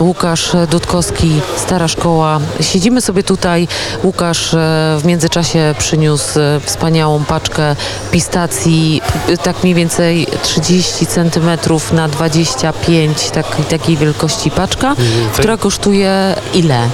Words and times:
Łukasz 0.00 0.50
Dudkowski, 0.70 1.40
Stara 1.56 1.88
Szkoła. 1.88 2.40
Siedzimy 2.60 3.00
sobie 3.00 3.22
tutaj. 3.22 3.68
Łukasz 4.04 4.54
e, 4.54 4.56
w 5.00 5.04
międzyczasie 5.04 5.74
przyniósł 5.78 6.40
e, 6.40 6.60
wspaniałą 6.60 7.24
paczkę 7.24 7.76
pistacji, 8.12 9.02
p- 9.26 9.36
tak 9.38 9.62
mniej 9.62 9.74
więcej 9.74 10.26
30 10.42 11.06
cm 11.06 11.50
na 11.92 12.08
25, 12.08 13.30
tak, 13.30 13.46
takiej 13.70 13.96
wielkości 13.96 14.50
paczka, 14.50 14.94
która 15.32 15.56
kosztuje 15.56 16.34
ile? 16.54 16.88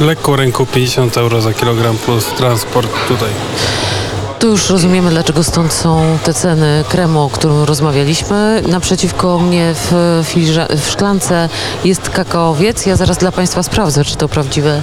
Lekką 0.00 0.36
ręką 0.36 0.66
50 0.66 1.16
euro 1.16 1.40
za 1.40 1.52
kilogram 1.52 1.96
plus 1.98 2.24
transport 2.26 2.90
tutaj. 3.08 3.28
Tu 4.40 4.46
już 4.46 4.70
rozumiemy, 4.70 5.10
dlaczego 5.10 5.44
stąd 5.44 5.72
są 5.72 6.18
te 6.24 6.34
ceny 6.34 6.84
kremu, 6.88 7.22
o 7.22 7.30
którym 7.30 7.64
rozmawialiśmy. 7.64 8.62
Naprzeciwko 8.68 9.38
mnie 9.38 9.74
w, 9.74 10.22
w 10.76 10.90
szklance 10.90 11.48
jest 11.84 12.10
kakaowiec. 12.10 12.86
Ja 12.86 12.96
zaraz 12.96 13.18
dla 13.18 13.32
Państwa 13.32 13.62
sprawdzę, 13.62 14.04
czy 14.04 14.16
to 14.16 14.28
prawdziwe. 14.28 14.82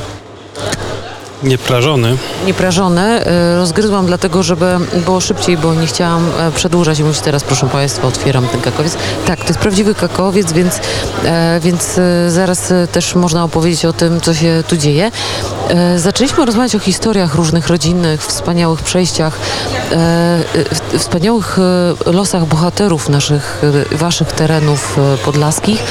Nieprażony. 1.44 2.18
Nieprażone. 2.46 3.28
Y, 3.54 3.56
Rozgryzłam 3.56 4.06
dlatego, 4.06 4.44
żeby 4.44 4.66
było 5.06 5.22
szybciej, 5.22 5.58
bo 5.58 5.74
nie 5.74 5.88
chciałam 5.88 6.30
e, 6.40 6.52
przedłużać 6.52 7.00
i 7.00 7.04
mówić 7.04 7.20
teraz, 7.20 7.44
proszę 7.44 7.68
Państwa, 7.68 8.08
otwieram 8.08 8.48
ten 8.48 8.62
kakaowiec. 8.62 8.98
Tak, 9.26 9.40
to 9.40 9.48
jest 9.48 9.60
prawdziwy 9.60 9.96
kakaowiec, 9.96 10.54
więc, 10.54 10.80
e, 11.26 11.60
więc 11.64 11.98
e, 11.98 12.32
zaraz 12.32 12.74
też 12.92 13.16
można 13.16 13.44
opowiedzieć 13.44 13.86
o 13.86 13.94
tym, 13.94 14.22
co 14.22 14.34
się 14.34 14.64
tu 14.68 14.78
dzieje. 14.78 15.12
Zaczęliśmy 15.96 16.46
rozmawiać 16.46 16.76
o 16.76 16.80
historiach 16.80 17.36
różnych 17.36 17.68
rodzinnych, 17.68 18.26
wspaniałych 18.26 18.82
przejściach, 18.82 19.40
wspaniałych 20.98 21.58
losach 22.06 22.46
bohaterów 22.46 23.10
naszych, 23.10 23.62
waszych 23.92 24.32
terenów 24.32 24.98
podlaskich. 25.26 25.84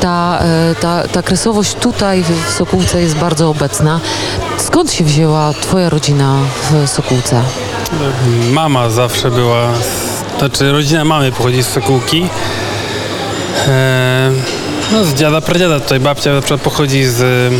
Ta, 0.00 0.42
ta, 0.80 1.08
ta 1.08 1.22
kresowość 1.22 1.74
tutaj 1.74 2.24
w 2.48 2.50
Sokółce 2.50 3.00
jest 3.00 3.14
bardzo 3.14 3.50
obecna. 3.50 4.00
Skąd 4.58 4.89
się 4.92 5.04
wzięła 5.04 5.52
twoja 5.52 5.90
rodzina 5.90 6.38
w 6.70 6.88
Sokółce? 6.88 7.42
Mama 8.52 8.90
zawsze 8.90 9.30
była, 9.30 9.68
znaczy 10.38 10.72
rodzina 10.72 11.04
mamy 11.04 11.32
pochodzi 11.32 11.62
z 11.62 11.66
Sokółki. 11.68 12.26
E, 13.68 14.30
no 14.92 15.04
z 15.04 15.14
dziada, 15.14 15.40
pradziada 15.40 15.80
tutaj 15.80 16.00
babcia 16.00 16.32
na 16.32 16.40
przykład 16.40 16.60
pochodzi 16.60 17.04
z 17.04 17.22
e, 17.22 17.50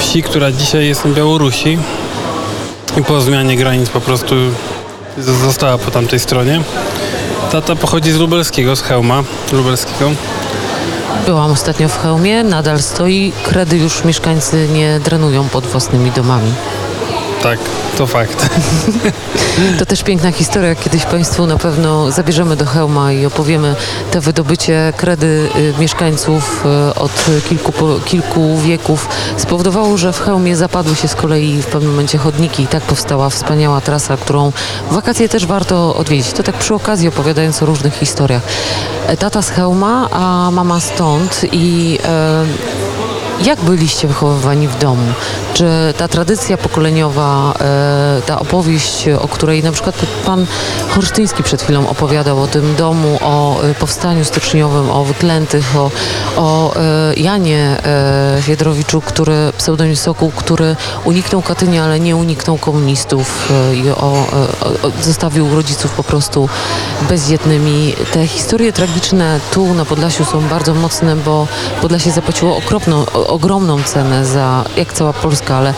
wsi, 0.00 0.22
która 0.22 0.52
dzisiaj 0.52 0.86
jest 0.86 1.04
na 1.04 1.10
Białorusi. 1.10 1.78
I 2.96 3.02
po 3.02 3.20
zmianie 3.20 3.56
granic 3.56 3.90
po 3.90 4.00
prostu 4.00 4.34
została 5.18 5.78
po 5.78 5.90
tamtej 5.90 6.20
stronie. 6.20 6.62
Tata 7.52 7.76
pochodzi 7.76 8.12
z 8.12 8.16
Lubelskiego, 8.16 8.76
z 8.76 8.82
Chełma 8.82 9.22
Lubelskiego. 9.52 10.10
Byłam 11.26 11.50
ostatnio 11.50 11.88
w 11.88 11.98
Chełmie, 11.98 12.44
nadal 12.44 12.78
stoi. 12.78 13.32
Kredy 13.44 13.78
już 13.78 14.04
mieszkańcy 14.04 14.68
nie 14.72 15.00
drenują 15.04 15.48
pod 15.48 15.66
własnymi 15.66 16.10
domami. 16.10 16.52
Tak, 17.44 17.58
to 17.98 18.06
fakt. 18.06 18.46
To 19.78 19.86
też 19.86 20.02
piękna 20.02 20.32
historia. 20.32 20.74
Kiedyś 20.74 21.04
Państwu 21.04 21.46
na 21.46 21.56
pewno 21.56 22.10
zabierzemy 22.10 22.56
do 22.56 22.66
Chełma 22.66 23.12
i 23.12 23.26
opowiemy 23.26 23.76
te 24.10 24.20
wydobycie 24.20 24.92
kredy 24.96 25.48
y, 25.56 25.80
mieszkańców 25.80 26.64
y, 26.90 26.94
od 26.94 27.24
kilku, 27.48 27.72
kilku 28.04 28.58
wieków. 28.58 29.08
Spowodowało, 29.36 29.96
że 29.96 30.12
w 30.12 30.20
Chełmie 30.20 30.56
zapadły 30.56 30.96
się 30.96 31.08
z 31.08 31.14
kolei 31.14 31.62
w 31.62 31.66
pewnym 31.66 31.90
momencie 31.90 32.18
chodniki 32.18 32.62
i 32.62 32.66
tak 32.66 32.82
powstała 32.82 33.30
wspaniała 33.30 33.80
trasa, 33.80 34.16
którą 34.16 34.52
wakacje 34.90 35.28
też 35.28 35.46
warto 35.46 35.96
odwiedzić. 35.96 36.32
To 36.32 36.42
tak 36.42 36.54
przy 36.54 36.74
okazji 36.74 37.08
opowiadając 37.08 37.62
o 37.62 37.66
różnych 37.66 37.94
historiach. 37.94 38.42
E, 39.06 39.16
Tata 39.16 39.42
z 39.42 39.50
Chełma, 39.50 40.08
a 40.10 40.50
mama 40.50 40.80
stąd 40.80 41.40
i 41.52 41.98
e, 42.04 42.44
jak 43.42 43.60
byliście 43.60 44.08
wychowywani 44.08 44.68
w 44.68 44.78
domu? 44.78 45.12
Czy 45.54 45.66
ta 45.96 46.08
tradycja 46.08 46.56
pokoleniowa, 46.56 47.54
e, 47.60 48.22
ta 48.26 48.38
opowieść, 48.38 49.08
o 49.08 49.28
której 49.28 49.62
na 49.62 49.72
przykład 49.72 49.94
pan 50.26 50.46
Horsztyński 50.88 51.42
przed 51.42 51.62
chwilą 51.62 51.88
opowiadał 51.88 52.42
o 52.42 52.46
tym 52.46 52.74
domu, 52.76 53.18
o 53.22 53.62
e, 53.62 53.74
powstaniu 53.74 54.24
styczniowym, 54.24 54.90
o 54.90 55.04
wyklętych, 55.04 55.76
o, 55.76 55.90
o 56.36 56.76
e, 56.76 57.14
Janie 57.16 57.76
Wiedrowiczu, 58.40 59.00
który, 59.00 59.52
pseudonim 59.58 59.96
Sokół, 59.96 60.30
który 60.36 60.76
uniknął 61.04 61.42
Katynia, 61.42 61.84
ale 61.84 62.00
nie 62.00 62.16
uniknął 62.16 62.58
komunistów 62.58 63.52
i 63.74 63.90
o, 63.90 63.94
o, 63.94 64.26
zostawił 65.02 65.54
rodziców 65.54 65.90
po 65.90 66.04
prostu 66.04 66.48
bezdzietnymi. 67.08 67.94
Te 68.12 68.26
historie 68.26 68.72
tragiczne 68.72 69.40
tu 69.52 69.74
na 69.74 69.84
Podlasiu 69.84 70.24
są 70.24 70.40
bardzo 70.40 70.74
mocne, 70.74 71.16
bo 71.16 71.46
Podlasie 71.82 72.10
zapłaciło 72.10 72.56
okropną, 72.56 73.04
ogromną 73.26 73.82
cenę 73.82 74.24
za, 74.26 74.64
jak 74.76 74.92
cała 74.92 75.12
Polska, 75.12 75.56
ale 75.56 75.74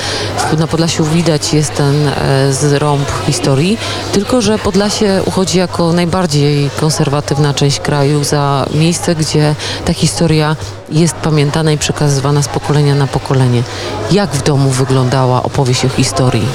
na 0.59 0.67
Podlasiu 0.67 1.05
widać 1.05 1.55
jest 1.55 1.75
ten 1.75 2.09
e, 2.09 2.53
zrąb 2.53 3.09
historii, 3.27 3.79
tylko 4.13 4.41
że 4.41 4.59
Podlasie 4.59 5.23
uchodzi 5.27 5.59
jako 5.59 5.93
najbardziej 5.93 6.71
konserwatywna 6.81 7.55
część 7.55 7.81
kraju 7.81 8.25
za 8.25 8.67
miejsce, 8.75 9.15
gdzie 9.15 9.55
ta 9.85 9.93
historia 9.95 10.57
jest 10.89 11.15
pamiętana 11.15 11.73
i 11.73 11.79
przekazywana 11.79 12.43
z 12.43 12.49
pokolenia 12.49 12.95
na 12.95 13.07
pokolenie. 13.07 13.63
Jak 14.11 14.31
w 14.31 14.43
domu 14.43 14.71
wyglądała 14.71 15.43
opowieść 15.43 15.85
o 15.85 15.89
historii? 15.89 16.47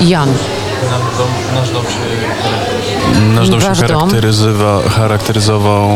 Jan, 0.00 0.28
Nasz 1.54 1.70
dom 1.70 1.84
się, 1.84 1.98
nasz 3.34 3.48
dom 3.48 3.60
się 3.60 3.68
Wasz 3.68 3.78
dom? 3.80 3.88
charakteryzował, 3.88 4.82
charakteryzował 4.88 5.88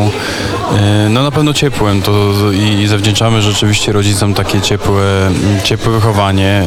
no 1.11 1.23
na 1.23 1.31
pewno 1.31 1.53
ciepłem 1.55 2.03
to 2.03 2.13
i, 2.53 2.87
zawdzięczamy 2.87 3.43
rzeczywiście 3.43 3.93
rodzicom 3.93 4.35
takie 4.35 4.61
ciepłe, 4.61 5.31
ciepłe 5.65 5.93
wychowanie 5.93 6.49
e, 6.49 6.65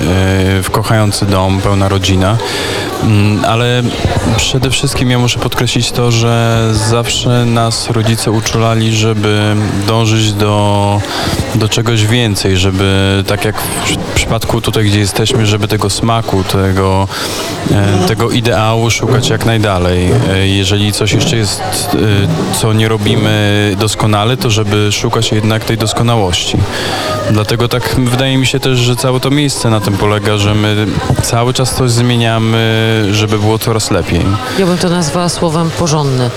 w 0.63 0.69
kochający 0.71 1.25
dom, 1.25 1.61
pełna 1.61 1.87
rodzina. 1.89 2.37
Mm, 3.03 3.45
Ale 3.45 3.83
przede 4.37 4.69
wszystkim 4.69 5.11
ja 5.11 5.19
muszę 5.19 5.39
podkreślić 5.39 5.91
to, 5.91 6.11
że 6.11 6.61
zawsze 6.73 7.45
nas 7.45 7.89
rodzice 7.89 8.31
uczulali, 8.31 8.95
żeby 8.95 9.55
dążyć 9.87 10.33
do, 10.33 11.01
do 11.55 11.69
czegoś 11.69 12.05
więcej, 12.05 12.57
żeby 12.57 13.23
tak 13.27 13.45
jak 13.45 13.61
w 13.61 13.83
przy- 13.85 13.97
przypadku 14.15 14.61
tutaj, 14.61 14.85
gdzie 14.85 14.99
jesteśmy, 14.99 15.45
żeby 15.45 15.67
tego 15.67 15.89
smaku, 15.89 16.43
tego, 16.43 17.07
e, 17.71 18.07
tego 18.07 18.29
ideału 18.31 18.89
szukać 18.91 19.29
jak 19.29 19.45
najdalej. 19.45 20.09
E, 20.33 20.47
Jeżeli 20.47 20.93
coś 20.93 21.11
jeszcze 21.13 21.37
jest, 21.37 21.61
e, 21.61 22.55
co 22.55 22.73
nie 22.73 22.87
robimy 22.87 23.75
doskonale, 23.79 23.94
to 24.41 24.49
żeby 24.49 24.91
szukać 24.91 25.31
jednak 25.31 25.65
tej 25.65 25.77
doskonałości. 25.77 26.57
Dlatego 27.31 27.67
tak 27.67 27.95
wydaje 27.97 28.37
mi 28.37 28.45
się 28.45 28.59
też, 28.59 28.79
że 28.79 28.95
całe 28.95 29.19
to 29.19 29.29
miejsce 29.29 29.69
na 29.69 29.79
tym 29.79 29.97
polega, 29.97 30.37
że 30.37 30.55
my 30.55 30.87
cały 31.23 31.53
czas 31.53 31.75
coś 31.75 31.91
zmieniamy, 31.91 33.07
żeby 33.11 33.39
było 33.39 33.59
coraz 33.59 33.91
lepiej. 33.91 34.25
Ja 34.59 34.65
bym 34.65 34.77
to 34.77 34.89
nazwała 34.89 35.29
słowem 35.29 35.69
porządny. 35.69 36.29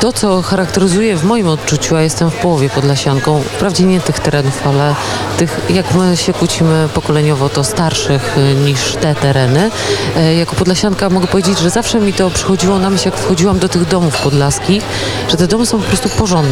To, 0.00 0.12
co 0.12 0.42
charakteryzuje 0.42 1.16
w 1.16 1.24
moim 1.24 1.48
odczuciu, 1.48 1.96
a 1.96 2.02
jestem 2.02 2.30
w 2.30 2.34
połowie 2.34 2.70
podlasianką, 2.70 3.42
wprawdzie 3.42 3.84
nie 3.84 4.00
tych 4.00 4.18
terenów, 4.18 4.66
ale 4.66 4.94
tych, 5.38 5.60
jak 5.70 5.94
my 5.94 6.16
się 6.16 6.32
kłócimy 6.32 6.88
pokoleniowo, 6.94 7.48
to 7.48 7.64
starszych 7.64 8.38
y, 8.38 8.54
niż 8.54 8.92
te 8.92 9.14
tereny. 9.14 9.70
Y, 10.16 10.34
Jako 10.34 10.54
podlasianka 10.56 11.10
mogę 11.10 11.26
powiedzieć, 11.26 11.58
że 11.58 11.70
zawsze 11.70 12.00
mi 12.00 12.12
to 12.12 12.30
przychodziło 12.30 12.78
na 12.78 12.90
myśl, 12.90 13.08
jak 13.08 13.16
wchodziłam 13.16 13.58
do 13.58 13.68
tych 13.68 13.88
domów 13.88 14.22
podlaskich, 14.22 14.82
że 15.28 15.36
te 15.36 15.46
domy 15.46 15.66
są 15.66 15.78
po 15.78 15.84
prostu 15.88 16.08
porządne, 16.08 16.47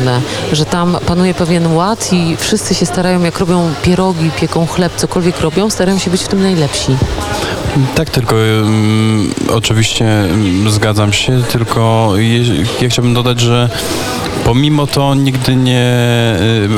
że 0.52 0.64
tam 0.64 0.98
panuje 1.06 1.34
pewien 1.34 1.74
ład 1.74 2.12
i 2.12 2.36
wszyscy 2.36 2.74
się 2.74 2.86
starają, 2.86 3.22
jak 3.22 3.38
robią 3.38 3.70
pierogi, 3.82 4.30
pieką 4.40 4.66
chleb, 4.66 4.92
cokolwiek 4.96 5.40
robią, 5.40 5.70
starają 5.70 5.98
się 5.98 6.10
być 6.10 6.22
w 6.22 6.28
tym 6.28 6.42
najlepsi. 6.42 6.96
Tak, 7.94 8.10
tylko 8.10 8.36
mm, 8.36 9.34
oczywiście 9.52 10.06
mm, 10.06 10.70
zgadzam 10.70 11.12
się, 11.12 11.42
tylko 11.42 12.12
je, 12.16 12.64
ja 12.80 12.88
chciałbym 12.88 13.14
dodać, 13.14 13.40
że 13.40 13.70
pomimo 14.46 14.86
to 14.86 15.14
nigdy 15.14 15.56
nie, 15.56 15.92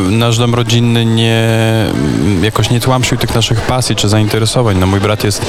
y, 0.08 0.10
nasz 0.10 0.38
dom 0.38 0.54
rodzinny 0.54 1.04
nie, 1.04 1.44
mm, 1.90 2.44
jakoś 2.44 2.70
nie 2.70 2.80
tłamsił 2.80 3.18
tych 3.18 3.34
naszych 3.34 3.60
pasji 3.60 3.96
czy 3.96 4.08
zainteresowań. 4.08 4.76
No 4.78 4.86
mój 4.86 5.00
brat 5.00 5.24
jest, 5.24 5.46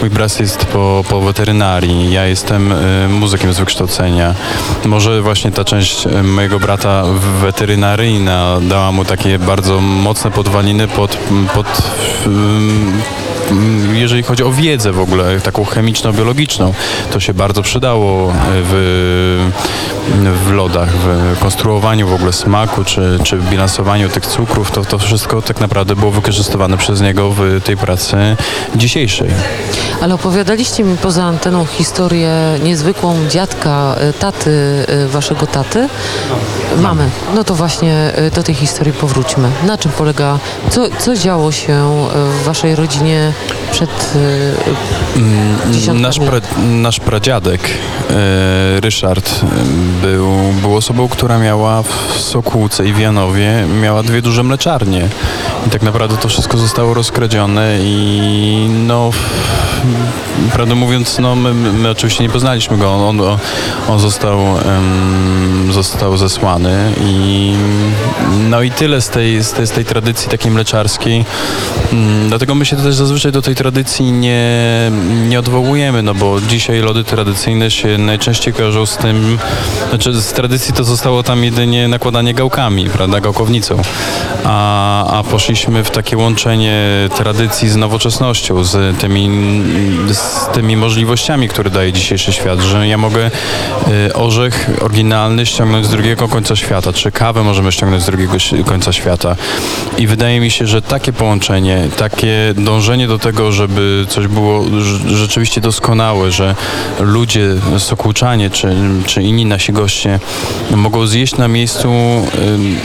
mój 0.00 0.10
brat 0.10 0.40
jest 0.40 0.64
po, 0.64 1.04
po 1.08 1.20
weterynarii, 1.20 2.12
ja 2.12 2.26
jestem 2.26 2.72
y, 2.72 3.08
muzykiem 3.08 3.52
z 3.52 3.58
wykształcenia. 3.58 4.34
Może 4.84 5.22
właśnie 5.22 5.50
ta 5.50 5.64
część 5.64 6.06
y, 6.06 6.22
mojego 6.22 6.60
brata 6.60 7.04
weterynaryjna 7.40 8.58
dała 8.62 8.92
mu 8.92 9.04
takie 9.04 9.38
bardzo 9.38 9.80
mocne 9.80 10.30
podwaliny 10.30 10.88
pod, 10.88 11.18
pod 11.54 11.66
mm, 12.26 13.02
jeżeli 13.94 14.22
chodzi 14.22 14.42
o 14.42 14.52
wiedzę 14.52 14.92
w 14.92 15.00
ogóle, 15.00 15.40
taką 15.40 15.64
chemiczno-biologiczną, 15.64 16.72
to 17.12 17.20
się 17.20 17.34
bardzo 17.34 17.62
przydało 17.62 18.32
w, 18.48 19.50
w 20.46 20.50
lodach, 20.50 20.88
w 20.88 21.38
konstruowaniu 21.38 22.08
w 22.08 22.12
ogóle 22.12 22.32
smaku, 22.32 22.84
czy, 22.84 23.18
czy 23.24 23.36
bilansowaniu 23.36 24.08
tych 24.08 24.26
cukrów, 24.26 24.70
to, 24.70 24.84
to 24.84 24.98
wszystko 24.98 25.42
tak 25.42 25.60
naprawdę 25.60 25.96
było 25.96 26.10
wykorzystywane 26.10 26.76
przez 26.76 27.00
niego 27.00 27.30
w 27.30 27.60
tej 27.64 27.76
pracy 27.76 28.16
dzisiejszej. 28.76 29.30
Ale 30.02 30.14
opowiadaliście 30.14 30.84
mi 30.84 30.96
poza 30.96 31.24
anteną 31.24 31.66
historię 31.66 32.32
niezwykłą 32.64 33.28
dziadka, 33.28 33.96
y, 34.10 34.12
taty, 34.12 34.50
y, 35.04 35.08
waszego 35.08 35.46
taty. 35.46 35.88
Mamy. 36.80 37.10
No 37.34 37.44
to 37.44 37.54
właśnie 37.54 38.12
y, 38.18 38.30
do 38.30 38.42
tej 38.42 38.54
historii 38.54 38.92
powróćmy. 38.92 39.48
Na 39.66 39.78
czym 39.78 39.92
polega, 39.92 40.38
co, 40.70 40.88
co 40.98 41.16
działo 41.16 41.52
się 41.52 42.06
w 42.40 42.44
waszej 42.44 42.76
rodzinie 42.76 43.32
przed 43.72 44.16
y, 44.16 45.72
dziesiątkami 45.72 46.02
Nasz, 46.02 46.18
pra, 46.18 46.40
nasz 46.62 47.00
pradziadek 47.00 47.60
Ryszard 48.80 49.40
był, 50.00 50.28
był 50.62 50.76
osobą, 50.76 51.08
która 51.08 51.38
miała 51.38 51.82
w 51.82 52.18
Sokółce 52.18 52.86
i 52.86 52.92
w 52.92 52.98
Janowie 52.98 53.66
miała 53.82 54.02
dwie 54.02 54.22
duże 54.22 54.42
mleczarnie. 54.42 55.08
I 55.66 55.70
tak 55.70 55.82
naprawdę 55.82 56.16
to 56.16 56.28
wszystko 56.28 56.58
zostało 56.58 56.94
rozkradzione 56.94 57.78
i 57.80 58.68
no 58.86 59.10
prawdę 60.52 60.74
mówiąc, 60.74 61.18
no 61.18 61.36
my, 61.36 61.54
my 61.54 61.90
oczywiście 61.90 62.24
nie 62.24 62.30
poznaliśmy 62.30 62.78
go. 62.78 62.92
On, 62.92 63.20
on, 63.20 63.38
on 63.88 63.98
został, 63.98 64.38
em, 64.40 65.72
został 65.72 66.16
zesłany 66.16 66.92
i 67.00 67.52
no 68.50 68.62
i 68.62 68.70
tyle 68.70 69.00
z 69.00 69.08
tej, 69.08 69.44
z 69.44 69.52
tej, 69.52 69.66
z 69.66 69.70
tej 69.70 69.84
tradycji 69.84 70.30
takiej 70.30 70.50
mleczarskiej. 70.50 71.24
Mm, 71.92 72.28
Dlatego 72.28 72.54
my 72.54 72.66
się 72.66 72.76
też 72.76 72.94
zazwyczaj 72.94 73.32
do 73.32 73.42
tej 73.42 73.54
tradycji 73.54 74.12
nie, 74.12 74.92
nie 75.28 75.38
odwołujemy, 75.38 76.02
no 76.02 76.14
bo 76.14 76.40
dzisiaj 76.40 76.80
lody 76.80 77.04
tradycyjne 77.04 77.70
się 77.70 77.98
najczęściej 77.98 78.54
kojarzą 78.54 78.86
z 78.86 78.96
tym, 78.96 79.38
znaczy 79.88 80.20
z 80.20 80.32
tradycji 80.32 80.74
to 80.74 80.84
zostało 80.84 81.22
tam 81.22 81.44
jedynie 81.44 81.88
nakładanie 81.88 82.34
gałkami, 82.34 82.90
prawda, 82.90 83.20
gałkownicą, 83.20 83.82
a, 84.44 85.18
a 85.18 85.22
poszliśmy 85.22 85.84
w 85.84 85.90
takie 85.90 86.16
łączenie 86.16 86.82
tradycji 87.16 87.68
z 87.68 87.76
nowoczesnością, 87.76 88.64
z 88.64 88.98
tymi, 88.98 89.28
z 90.12 90.48
tymi 90.52 90.76
możliwościami, 90.76 91.48
które 91.48 91.70
daje 91.70 91.92
dzisiejszy 91.92 92.32
świat, 92.32 92.60
że 92.60 92.88
ja 92.88 92.98
mogę 92.98 93.30
y, 94.06 94.14
orzech 94.14 94.70
oryginalny 94.80 95.46
ściągnąć 95.46 95.86
z 95.86 95.90
drugiego 95.90 96.28
końca 96.28 96.56
świata, 96.56 96.92
czy 96.92 97.12
kawę 97.12 97.42
możemy 97.42 97.72
ściągnąć 97.72 98.02
z 98.02 98.06
drugiego 98.06 98.32
końca 98.66 98.92
świata 98.92 99.36
i 99.98 100.06
wydaje 100.06 100.40
mi 100.40 100.50
się, 100.50 100.66
że 100.66 100.82
takie 100.82 101.12
połączenie, 101.12 101.88
takie 101.96 102.54
dążenie 102.56 103.08
do 103.08 103.18
tego, 103.18 103.52
żeby 103.52 104.06
coś 104.08 104.26
było 104.26 104.62
rz- 104.62 105.08
rzeczywiście 105.08 105.60
doskonałe, 105.60 106.32
że 106.32 106.54
ludzie, 107.00 107.48
sokółczanie 107.78 108.50
czy, 108.50 108.74
czy 109.06 109.22
inni 109.22 109.46
nasi 109.46 109.72
goście 109.72 110.20
mogą 110.76 111.06
zjeść 111.06 111.36
na 111.36 111.48
miejscu 111.48 111.88
ym, 111.88 112.76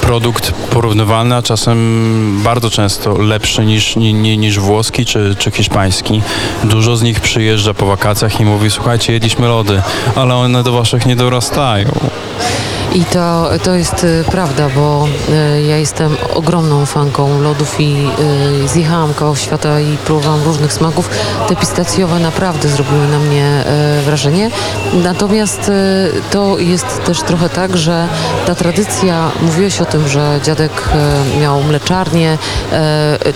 produkt 0.00 0.52
porównywalny, 0.52 1.36
a 1.36 1.42
czasem 1.42 2.40
bardzo 2.44 2.70
często 2.70 3.18
lepszy 3.18 3.64
niż, 3.64 3.96
ni, 3.96 4.14
ni, 4.14 4.38
niż 4.38 4.58
włoski 4.58 5.06
czy, 5.06 5.36
czy 5.38 5.50
hiszpański. 5.50 6.21
Dużo 6.64 6.96
z 6.96 7.02
nich 7.02 7.20
przyjeżdża 7.20 7.74
po 7.74 7.86
wakacjach 7.86 8.40
i 8.40 8.44
mówi, 8.44 8.70
słuchajcie, 8.70 9.12
jedliśmy 9.12 9.48
lody, 9.48 9.82
ale 10.14 10.34
one 10.34 10.62
do 10.62 10.72
waszych 10.72 11.06
nie 11.06 11.16
dorastają. 11.16 11.92
I 12.94 13.04
to, 13.04 13.50
to 13.62 13.74
jest 13.74 14.04
y, 14.04 14.24
prawda, 14.30 14.68
bo 14.68 15.06
y, 15.56 15.62
ja 15.62 15.76
jestem 15.76 16.16
ogromną 16.34 16.86
fanką 16.86 17.40
lodów 17.40 17.80
i 17.80 18.06
y, 18.64 18.68
zjechałam 18.68 19.14
kawał 19.14 19.36
świata 19.36 19.80
i 19.80 19.96
próbowałam 19.96 20.42
różnych 20.42 20.72
smaków. 20.72 21.10
Te 21.48 21.56
pistacjowe 21.56 22.18
naprawdę 22.18 22.68
zrobiły 22.68 23.08
na 23.08 23.18
mnie 23.18 23.64
wrażenie. 24.04 24.50
Natomiast 24.92 25.70
to 26.30 26.58
jest 26.58 27.04
też 27.04 27.22
trochę 27.22 27.48
tak, 27.48 27.76
że 27.76 28.08
ta 28.46 28.54
tradycja, 28.54 29.30
mówiłeś 29.42 29.80
o 29.80 29.84
tym, 29.84 30.08
że 30.08 30.40
dziadek 30.44 30.88
miał 31.40 31.62
mleczarnię, 31.62 32.38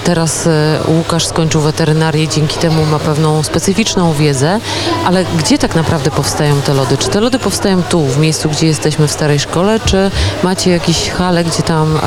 teraz 0.04 0.48
Łukasz 0.88 1.26
skończył 1.26 1.60
weterynarię, 1.60 2.28
dzięki 2.28 2.58
temu 2.58 2.84
ma 2.84 2.98
pewną 2.98 3.42
specyficzną 3.42 4.12
wiedzę, 4.12 4.60
ale 5.06 5.24
gdzie 5.24 5.58
tak 5.58 5.74
naprawdę 5.74 6.10
powstają 6.10 6.60
te 6.60 6.74
lody? 6.74 6.96
Czy 6.98 7.08
te 7.08 7.20
lody 7.20 7.38
powstają 7.38 7.82
tu, 7.82 8.06
w 8.06 8.18
miejscu, 8.18 8.48
gdzie 8.48 8.66
jesteśmy 8.66 9.08
w 9.08 9.12
starej 9.12 9.38
szkole, 9.50 9.80
czy 9.80 10.10
macie 10.42 10.70
jakieś 10.70 11.10
hale, 11.10 11.44
gdzie 11.44 11.62
tam 11.62 11.96
e, 11.96 12.00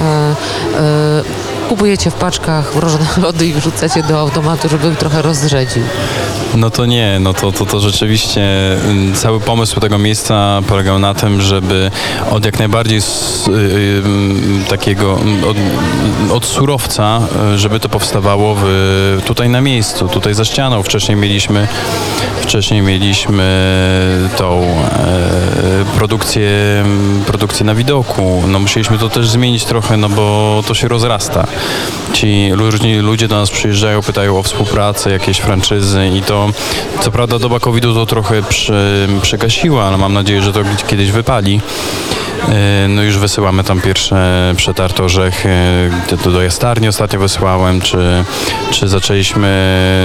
e, 0.80 1.24
kupujecie 1.70 2.12
w 2.12 2.14
paczkach 2.14 2.74
wrożone 2.74 3.06
lody 3.24 3.48
i 3.48 3.54
wrzucacie 3.54 4.04
do 4.04 4.20
automatu, 4.20 4.70
żeby 4.70 4.96
trochę 4.96 5.22
rozrzedził? 5.22 5.84
No 6.56 6.70
to 6.70 6.86
nie, 6.86 7.18
no 7.20 7.34
to, 7.34 7.52
to, 7.52 7.66
to 7.66 7.80
rzeczywiście 7.80 8.42
mm, 8.74 9.16
cały 9.16 9.40
pomysł 9.40 9.80
tego 9.80 9.98
miejsca 9.98 10.62
polegał 10.68 11.00
na 11.00 11.14
tym, 11.14 11.42
żeby 11.42 11.92
od 12.32 12.46
jak 12.46 12.60
najbardziej 12.60 12.98
s, 12.98 13.48
y, 13.48 13.52
y, 13.52 14.02
mm, 14.06 14.64
takiego 14.70 15.20
mm, 15.22 15.44
od, 15.44 15.58
od 16.32 16.46
surowca, 16.46 17.22
y, 17.54 17.58
żeby 17.58 17.80
to 17.80 17.90
powstawało 17.90 18.56
w, 18.60 19.22
tutaj 19.26 19.50
na 19.50 19.62
miejscu, 19.62 20.08
tutaj 20.08 20.34
za 20.34 20.46
ścianą. 20.46 20.84
Wcześniej 20.84 21.18
mieliśmy 21.18 21.68
wcześniej 22.50 22.82
mieliśmy 22.82 23.44
tą 24.38 24.62
e, 24.62 25.86
produkcję, 25.96 26.50
produkcję 27.28 27.66
na 27.66 27.76
widoku. 27.76 28.44
No 28.48 28.60
musieliśmy 28.60 28.98
to 28.98 29.10
też 29.10 29.30
zmienić 29.30 29.66
trochę, 29.66 29.98
no 29.98 30.10
bo 30.10 30.64
to 30.68 30.74
się 30.74 30.88
rozrasta. 30.88 31.48
Ci 32.14 32.50
różni 32.54 32.98
ludzie 32.98 33.28
do 33.28 33.36
nas 33.36 33.50
przyjeżdżają, 33.50 34.02
pytają 34.02 34.38
o 34.38 34.44
współpracę, 34.44 35.12
jakieś 35.12 35.38
franczyzy 35.38 36.08
i 36.08 36.22
to, 36.22 36.50
co 37.02 37.12
prawda 37.12 37.40
doba 37.40 37.60
COVID-u 37.60 37.94
to 37.94 38.06
trochę 38.06 38.44
przy, 38.44 39.10
ale 39.84 39.98
mam 39.98 40.14
nadzieję, 40.14 40.42
że 40.42 40.54
to 40.54 40.60
kiedyś 40.88 41.12
wypali. 41.12 41.62
E, 42.50 42.88
No 42.88 43.04
już 43.04 43.18
wysyłamy 43.18 43.64
tam 43.64 43.82
pierwsze 43.82 44.54
przetarte 44.58 45.04
orzechy, 45.04 45.50
do, 46.26 46.32
do 46.32 46.42
jastarni 46.42 46.88
ostatnio 46.88 47.20
wysłałem, 47.20 47.82
czy, 47.82 48.24
czy 48.72 48.88
zaczęliśmy 48.88 49.50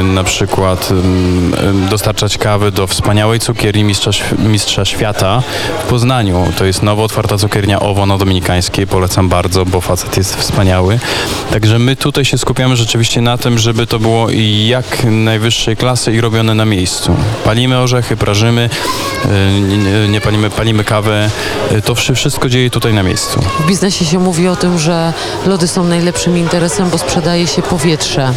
na 0.05 0.25
przykład 0.25 0.91
mm, 0.91 1.55
em, 1.55 1.89
dostarczać 1.89 2.39
kawy 2.39 2.71
do 2.73 2.87
wspaniałej 2.87 3.41
cukierni 3.41 3.85
mistrza, 3.85 4.11
mistrza 4.39 4.85
świata 4.85 5.43
w 5.85 5.89
Poznaniu. 5.89 6.53
To 6.59 6.65
jest 6.65 6.83
nowo 6.83 7.05
otwarta 7.05 7.39
cukiernia 7.39 7.81
OWO 7.81 8.07
na 8.07 8.19
Dominikańskiej, 8.19 8.87
polecam 8.87 9.29
bardzo, 9.29 9.67
bo 9.67 9.81
facet 9.81 10.17
jest 10.17 10.37
wspaniały. 10.37 10.99
Także 11.53 11.79
my 11.79 11.97
tutaj 11.97 12.25
się 12.25 12.39
skupiamy 12.39 12.77
rzeczywiście 12.77 13.21
na 13.21 13.39
tym, 13.39 13.59
żeby 13.59 13.87
to 13.87 13.99
było 13.99 14.27
jak 14.67 15.05
najwyższej 15.05 15.77
klasy 15.77 16.13
i 16.13 16.21
robione 16.21 16.55
na 16.55 16.65
miejscu. 16.65 17.17
Palimy 17.45 17.79
orzechy, 17.79 18.17
prażymy, 18.17 18.71
e, 20.05 20.09
nie, 20.09 20.21
palimy, 20.21 20.51
palimy 20.51 20.85
kawę. 20.85 21.31
E, 21.71 21.83
To 21.83 21.95
wszy- 21.95 22.15
wszystko 22.15 22.49
dzieje 22.49 22.71
tutaj 22.71 22.95
na 22.95 23.03
miejscu. 23.03 23.41
W 23.61 23.67
biznesie 23.67 24.05
się 24.05 24.19
mówi 24.19 24.49
o 24.49 24.57
tym, 24.57 24.79
że 24.79 25.13
lody 25.47 25.69
są 25.69 25.85
najlepszym 25.85 26.39
interesem, 26.39 26.91
bo 26.91 26.99
sprzedaje 26.99 27.47
się 27.47 27.63
powietrze. 27.63 28.33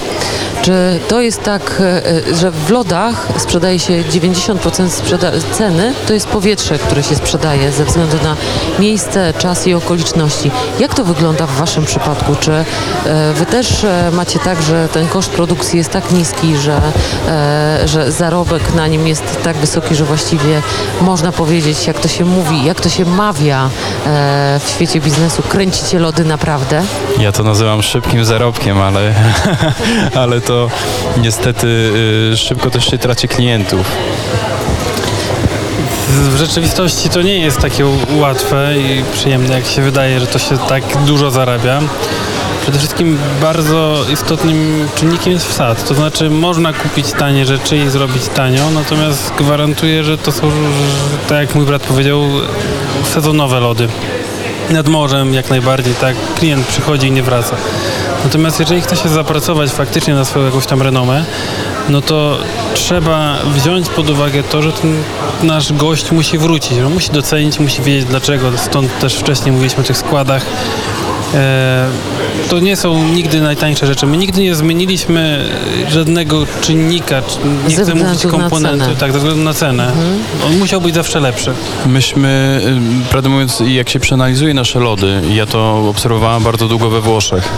Czy 0.62 1.00
to 1.08 1.22
jest 1.22 1.44
tak, 1.44 1.82
e, 1.82 2.36
że 2.36 2.52
w 2.52 2.70
lodach 2.70 3.28
sprzedaje 3.38 3.80
się 3.80 4.04
90% 4.12 4.94
sprzeda- 4.94 5.32
ceny, 5.52 5.94
to 6.08 6.14
jest 6.14 6.28
powietrze, 6.28 6.80
które 6.80 7.04
się 7.04 7.16
sprzedaje 7.16 7.72
ze 7.72 7.86
względu 7.86 8.18
na 8.24 8.36
miejsce, 8.80 9.34
czas 9.38 9.68
i 9.68 9.74
okoliczności. 9.74 10.52
Jak 10.80 10.94
to 10.96 11.04
wygląda 11.04 11.48
w 11.48 11.56
Waszym 11.56 11.86
przypadku? 11.86 12.36
Czy 12.40 12.52
Wy 13.34 13.46
też 13.46 13.84
e, 13.84 14.12
macie 14.12 14.40
tak, 14.40 14.62
że 14.62 14.88
ten 14.88 15.08
koszt 15.08 15.32
produkcji 15.32 15.78
jest 15.78 15.92
tak 15.92 16.12
niski, 16.12 16.58
że, 16.58 16.82
e, 17.28 17.88
że 17.88 18.12
zarobek 18.12 18.74
na 18.74 18.88
nim 18.88 19.08
jest 19.08 19.44
tak 19.44 19.58
wysoki, 19.58 19.96
że 19.96 20.06
właściwie 20.06 20.62
można 21.02 21.32
powiedzieć, 21.32 21.88
jak 21.88 22.00
to 22.00 22.08
się 22.08 22.26
mówi, 22.26 22.66
jak 22.66 22.82
to 22.82 22.90
się 22.90 23.06
mawia 23.06 23.70
e, 24.06 24.60
w 24.66 24.70
świecie 24.70 25.00
biznesu, 25.00 25.42
kręcicie 25.42 26.00
lody 26.00 26.26
naprawdę? 26.26 26.84
Ja 27.20 27.32
to 27.32 27.44
nazywam 27.44 27.84
szybkim 27.84 28.26
zarobkiem, 28.26 28.82
ale, 28.82 29.14
ale 30.22 30.42
to 30.42 30.70
niestety 31.18 31.68
y, 32.34 32.38
szybko 32.38 32.70
też 32.70 32.92
się 32.92 32.98
traci 32.98 33.28
klientów. 33.28 33.92
W 36.10 36.36
rzeczywistości 36.38 37.10
to 37.10 37.22
nie 37.22 37.40
jest 37.40 37.58
takie 37.58 37.86
łatwe 38.20 38.74
i 38.78 39.04
przyjemne, 39.14 39.56
jak 39.56 39.66
się 39.66 39.82
wydaje, 39.82 40.20
że 40.20 40.28
to 40.28 40.40
się 40.40 40.58
tak 40.58 40.84
dużo 41.06 41.32
zarabia. 41.32 41.82
Przede 42.68 42.80
wszystkim 42.80 43.18
bardzo 43.42 44.06
istotnym 44.14 44.88
czynnikiem 44.96 45.34
jest 45.34 45.48
wsad. 45.48 45.88
To 45.88 45.94
znaczy 45.94 46.30
można 46.30 46.74
kupić 46.74 47.12
tanie 47.12 47.46
rzeczy 47.46 47.78
i 47.78 47.90
zrobić 47.90 48.24
tanio, 48.36 48.72
natomiast 48.72 49.34
gwarantuję, 49.38 50.04
że 50.04 50.18
to 50.18 50.32
są, 50.32 50.52
tak 51.30 51.38
jak 51.40 51.56
mój 51.56 51.66
brat 51.66 51.84
powiedział, 51.84 52.22
sezonowe 53.14 53.60
lody. 53.60 53.88
Nad 54.70 54.88
morzem 54.88 55.34
jak 55.34 55.50
najbardziej, 55.50 55.94
tak, 55.94 56.16
klient 56.36 56.68
przychodzi 56.68 57.08
i 57.08 57.12
nie 57.12 57.24
wraca. 57.24 57.56
Natomiast 58.24 58.60
jeżeli 58.60 58.82
chce 58.82 58.96
się 58.96 59.10
zapracować 59.10 59.70
faktycznie 59.70 60.14
na 60.14 60.26
swoją 60.26 60.46
jakąś 60.46 60.66
tam 60.66 60.82
renomę, 60.82 61.26
no 61.90 62.02
to 62.02 62.38
trzeba 62.74 63.38
wziąć 63.56 63.90
pod 63.90 64.10
uwagę 64.10 64.44
to, 64.44 64.62
że 64.62 64.72
ten 64.72 65.04
nasz 65.44 65.74
gość 65.74 66.12
musi 66.12 66.38
wrócić, 66.38 66.78
że 66.78 66.90
musi 66.90 67.12
docenić, 67.12 67.60
musi 67.60 67.82
wiedzieć 67.82 68.06
dlaczego. 68.06 68.58
Stąd 68.58 69.00
też 69.00 69.16
wcześniej 69.16 69.52
mówiliśmy 69.52 69.84
o 69.84 69.88
tych 69.88 69.98
składach. 69.98 70.46
E, 71.34 72.17
to 72.50 72.60
nie 72.60 72.76
są 72.76 73.04
nigdy 73.14 73.42
najtańsze 73.42 73.88
rzeczy. 73.88 74.06
My 74.08 74.18
nigdy 74.18 74.42
nie 74.44 74.56
zmieniliśmy 74.56 75.46
żadnego 75.90 76.46
czynnika, 76.62 77.22
czy- 77.22 77.38
nie 77.70 77.76
Ze 77.76 77.84
chcę 77.84 77.96
mówić 77.96 78.20
cenę. 78.62 78.96
tak, 79.00 79.12
ze 79.12 79.18
względu 79.18 79.44
na 79.44 79.54
cenę. 79.54 79.92
On 80.48 80.58
musiał 80.58 80.82
być 80.82 80.96
zawsze 80.96 81.20
lepszy. 81.20 81.52
Myśmy, 81.86 82.62
ym, 82.68 83.04
prawdę 83.10 83.30
mówiąc, 83.30 83.64
jak 83.68 83.90
się 83.90 84.00
przeanalizuje 84.00 84.54
nasze 84.54 84.80
lody, 84.80 85.22
ja 85.34 85.46
to 85.46 85.78
obserwowałem 85.90 86.44
bardzo 86.44 86.68
długo 86.68 86.90
we 86.90 87.02
Włoszech, 87.02 87.50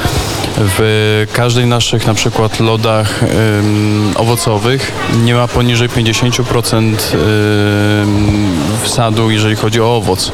w 0.58 1.28
każdej 1.34 1.66
naszych 1.66 2.08
na 2.08 2.14
przykład 2.14 2.60
lodach 2.60 3.24
ym, 3.24 4.14
owocowych 4.16 4.92
nie 5.24 5.34
ma 5.34 5.48
poniżej 5.48 5.90
50% 5.90 6.96
ym, 7.14 8.50
wsadu, 8.84 9.32
jeżeli 9.32 9.56
chodzi 9.56 9.82
o 9.82 9.96
owoc. 9.96 10.32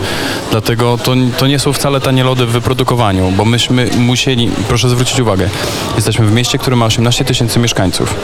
Dlatego 0.52 0.98
to, 0.98 1.16
to 1.38 1.48
nie 1.48 1.60
są 1.60 1.74
wcale 1.74 2.02
tanie 2.02 2.24
lody 2.24 2.46
w 2.46 2.50
wyprodukowaniu, 2.50 3.32
bo 3.32 3.46
myśmy 3.46 3.90
musieli, 3.98 4.52
proszę 4.68 4.90
zwrócić 4.90 5.20
uwagę, 5.20 5.50
jesteśmy 5.96 6.26
w 6.26 6.32
mieście, 6.32 6.58
które 6.58 6.76
ma 6.76 6.86
18 6.86 7.26
tysięcy 7.26 7.60
mieszkańców. 7.60 8.16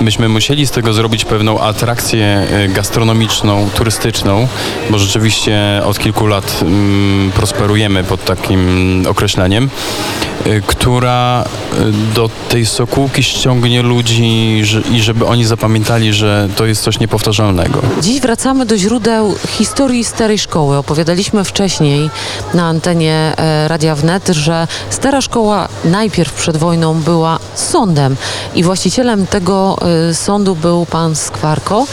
Myśmy 0.00 0.28
musieli 0.28 0.66
z 0.66 0.70
tego 0.70 0.92
zrobić 0.92 1.24
pewną 1.24 1.60
atrakcję 1.60 2.46
y, 2.64 2.68
gastronomiczną, 2.68 3.70
turystyczną, 3.74 4.48
bo 4.90 4.98
rzeczywiście 4.98 5.82
od 5.84 5.98
kilku 5.98 6.26
lat 6.26 6.60
mm, 6.62 7.32
prosperujemy 7.32 8.04
pod 8.04 8.24
takim 8.24 9.02
określeniem, 9.08 9.64
y, 9.64 10.33
która 10.66 11.44
y, 11.44 12.14
do 12.14 12.30
tej 12.48 12.66
sokółki 12.66 13.22
ściągnie 13.22 13.82
ludzi 13.82 14.62
i 14.92 15.02
żeby 15.02 15.26
oni 15.26 15.44
zapamiętali, 15.44 16.12
że 16.12 16.48
to 16.56 16.66
jest 16.66 16.82
coś 16.82 16.98
niepowtarzalnego. 17.00 17.82
Dziś 18.02 18.20
wracamy 18.20 18.66
do 18.66 18.78
źródeł 18.78 19.34
historii 19.48 20.04
starej 20.04 20.38
szkoły. 20.38 20.76
Opowiadaliśmy 20.76 21.44
wcześniej 21.44 22.10
na 22.54 22.64
antenie 22.64 23.32
e, 23.36 23.68
Radia 23.68 23.94
Wnet, 23.94 24.28
że 24.28 24.68
stara 24.90 25.20
szkoła 25.20 25.68
najpierw 25.84 26.32
przed 26.32 26.56
wojną 26.56 26.94
była 26.94 27.38
sądem 27.54 28.16
i 28.54 28.62
właścicielem 28.62 29.26
tego 29.26 29.78
e, 30.10 30.14
sądu 30.14 30.56
był 30.56 30.86
pan 30.86 31.16
Skwarko. 31.16 31.86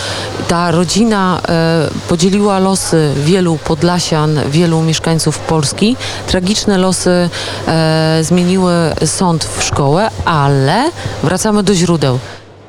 Ta 0.47 0.71
rodzina 0.71 1.41
e, 1.49 1.89
podzieliła 2.09 2.59
losy 2.59 3.13
wielu 3.25 3.57
Podlasian, 3.57 4.39
wielu 4.49 4.81
mieszkańców 4.81 5.39
Polski. 5.39 5.95
Tragiczne 6.27 6.77
losy 6.77 7.29
e, 7.67 8.19
zmieniły 8.31 8.73
sąd 9.05 9.45
w 9.45 9.63
szkołę, 9.63 10.09
ale 10.25 10.91
wracamy 11.23 11.63
do 11.63 11.75
źródeł. 11.75 12.19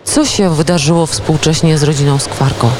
Co 0.04 0.24
się 0.24 0.54
wydarzyło 0.54 1.06
współcześnie 1.06 1.78
z 1.78 1.82
rodziną 1.82 2.18
Skwarko? 2.18 2.70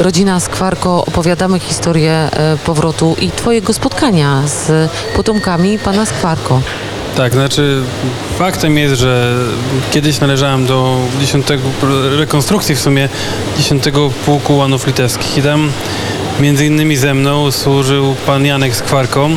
Rodzina 0.00 0.40
Skwarko, 0.40 1.04
opowiadamy 1.04 1.58
historię 1.58 2.12
e, 2.12 2.56
powrotu 2.56 3.16
i 3.20 3.30
Twojego 3.30 3.72
spotkania 3.72 4.42
z 4.46 4.90
potomkami 5.16 5.78
pana 5.78 6.06
Skwarko. 6.06 6.60
Tak, 7.16 7.32
znaczy 7.32 7.82
faktem 8.38 8.78
jest, 8.78 8.94
że 8.94 9.34
kiedyś 9.90 10.20
należałem 10.20 10.66
do 10.66 10.98
10, 11.20 11.46
rekonstrukcji 12.18 12.74
w 12.74 12.80
sumie 12.80 13.08
10 13.58 13.84
Pułku 14.26 14.56
Łanów 14.56 14.86
Litewskich 14.86 15.38
i 15.38 15.42
tam 15.42 15.70
między 16.40 16.66
innymi 16.66 16.96
ze 16.96 17.14
mną 17.14 17.50
służył 17.50 18.14
pan 18.26 18.46
Janek 18.46 18.76
Skwarko, 18.76 19.28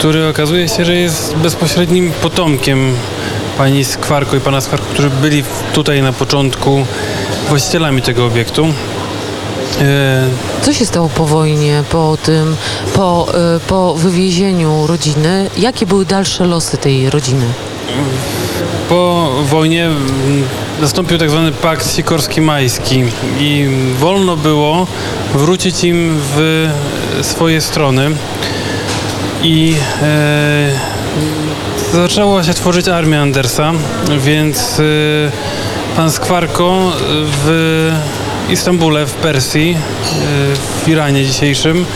który 0.00 0.28
okazuje 0.28 0.68
się, 0.68 0.84
że 0.84 0.94
jest 0.94 1.36
bezpośrednim 1.36 2.12
potomkiem 2.22 2.94
pani 3.58 3.84
Skwarko 3.84 4.36
i 4.36 4.40
pana 4.40 4.60
Skwarko, 4.60 4.86
którzy 4.92 5.10
byli 5.10 5.44
tutaj 5.72 6.02
na 6.02 6.12
początku 6.12 6.86
właścicielami 7.48 8.02
tego 8.02 8.26
obiektu. 8.26 8.66
E, 9.80 10.28
Co 10.62 10.72
się 10.72 10.86
stało 10.86 11.08
po 11.08 11.26
wojnie, 11.26 11.84
po 11.90 12.16
tym, 12.22 12.56
po, 12.94 13.26
e, 13.56 13.60
po 13.60 13.94
wywiezieniu 13.94 14.86
rodziny? 14.86 15.50
Jakie 15.56 15.86
były 15.86 16.04
dalsze 16.04 16.44
losy 16.44 16.76
tej 16.76 17.10
rodziny? 17.10 17.46
Po 18.88 19.30
wojnie 19.42 19.86
mm, 19.86 19.98
nastąpił 20.80 21.18
tak 21.18 21.30
zwany 21.30 21.52
pakt 21.52 21.96
sikorski-majski 21.96 23.04
i 23.40 23.68
wolno 23.98 24.36
było 24.36 24.86
wrócić 25.34 25.84
im 25.84 26.20
w 26.36 26.68
swoje 27.22 27.60
strony 27.60 28.10
i 29.42 29.76
e, 30.02 30.70
zaczęła 31.92 32.44
się 32.44 32.54
tworzyć 32.54 32.88
armia 32.88 33.22
Andersa, 33.22 33.72
więc 34.18 34.80
e, 34.80 34.82
pan 35.96 36.10
Skwarko 36.10 36.92
w 37.44 37.90
Istambule, 38.50 39.06
w 39.06 39.14
Persji, 39.14 39.70
e, 39.70 39.76
w 40.84 40.88
Iranie 40.88 41.24
dzisiejszym, 41.24 41.86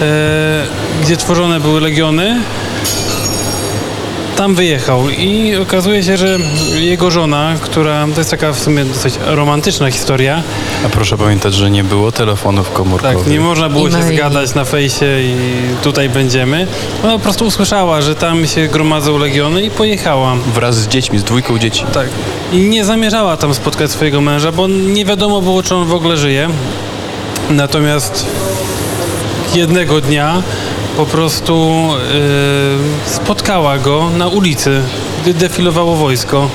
e, 0.00 0.66
gdzie 1.02 1.16
tworzone 1.16 1.60
były 1.60 1.80
legiony, 1.80 2.40
tam 4.36 4.54
wyjechał 4.54 5.10
i 5.10 5.56
okazuje 5.56 6.02
się, 6.02 6.16
że 6.16 6.38
jego 6.74 7.10
żona, 7.10 7.54
która 7.60 8.06
to 8.14 8.20
jest 8.20 8.30
taka 8.30 8.52
w 8.52 8.58
sumie 8.58 8.84
dosyć 8.84 9.14
romantyczna 9.26 9.90
historia, 9.90 10.42
A 10.86 10.88
proszę 10.88 11.18
pamiętać, 11.18 11.54
że 11.54 11.70
nie 11.70 11.84
było 11.84 12.12
telefonów 12.12 12.72
komórkowych. 12.72 13.18
tak, 13.18 13.26
nie 13.26 13.40
można 13.40 13.68
było 13.68 13.90
się 13.90 14.02
zgadać 14.02 14.54
na 14.54 14.64
fejsie 14.64 15.06
i 15.20 15.34
tutaj 15.82 16.08
będziemy. 16.08 16.66
Ona 17.04 17.12
po 17.12 17.18
prostu 17.18 17.46
usłyszała, 17.46 18.02
że 18.02 18.14
tam 18.14 18.46
się 18.46 18.68
gromadzą 18.68 19.18
legiony 19.18 19.62
i 19.62 19.70
pojechała. 19.70 20.34
Wraz 20.54 20.76
z 20.76 20.88
dziećmi, 20.88 21.18
z 21.18 21.24
dwójką 21.24 21.58
dzieci. 21.58 21.84
Tak. 21.94 22.08
I 22.52 22.56
nie 22.56 22.84
zamierzała 22.84 23.36
tam 23.36 23.54
spotkać 23.54 23.90
swojego 23.90 24.20
męża, 24.20 24.52
bo 24.52 24.68
nie 24.68 25.04
wiadomo 25.04 25.40
było, 25.42 25.62
czy 25.62 25.74
on 25.74 25.86
w 25.86 25.94
ogóle 25.94 26.16
żyje. 26.16 26.48
Natomiast 27.50 28.26
jednego 29.54 30.00
dnia 30.00 30.42
po 30.96 31.06
prostu 31.06 31.88
yy, 32.12 33.10
spotkała 33.10 33.78
go 33.78 34.10
na 34.10 34.28
ulicy, 34.28 34.82
gdy 35.22 35.34
defilowało 35.34 35.96
wojsko. 35.96 36.48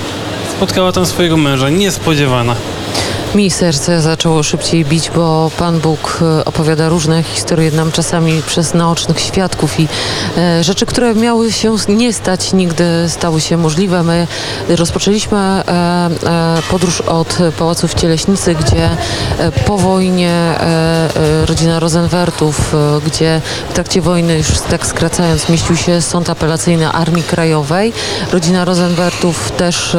Spotkała 0.51 0.91
tam 0.91 1.05
swojego 1.05 1.37
męża, 1.37 1.69
niespodziewana. 1.69 2.55
Mi 3.35 3.51
serce 3.51 4.01
zaczęło 4.01 4.43
szybciej 4.43 4.85
bić, 4.85 5.09
bo 5.09 5.51
Pan 5.57 5.79
Bóg 5.79 6.19
e, 6.21 6.45
opowiada 6.45 6.89
różne 6.89 7.23
historie 7.23 7.71
nam 7.71 7.91
czasami 7.91 8.41
przez 8.41 8.73
naocznych 8.73 9.19
świadków 9.19 9.79
i 9.79 9.87
e, 10.37 10.63
rzeczy, 10.63 10.85
które 10.85 11.15
miały 11.15 11.51
się 11.51 11.75
nie 11.89 12.13
stać, 12.13 12.53
nigdy 12.53 12.83
stały 13.07 13.41
się 13.41 13.57
możliwe. 13.57 14.03
My 14.03 14.27
rozpoczęliśmy 14.69 15.37
e, 15.37 16.09
podróż 16.71 17.01
od 17.01 17.37
Pałacu 17.57 17.87
w 17.87 17.93
Cieleśnicy, 17.93 18.55
gdzie 18.55 18.89
po 19.65 19.77
wojnie 19.77 20.55
rodzina 21.45 21.79
Rosenwertów, 21.79 22.75
gdzie 23.05 23.41
w 23.69 23.73
trakcie 23.73 24.01
wojny, 24.01 24.37
już 24.37 24.47
tak 24.69 24.87
skracając, 24.87 25.49
mieścił 25.49 25.77
się 25.77 26.01
Sąd 26.01 26.29
Apelacyjny 26.29 26.89
Armii 26.89 27.23
Krajowej. 27.23 27.93
Rodzina 28.31 28.65
Rosenwertów 28.65 29.51
też 29.51 29.97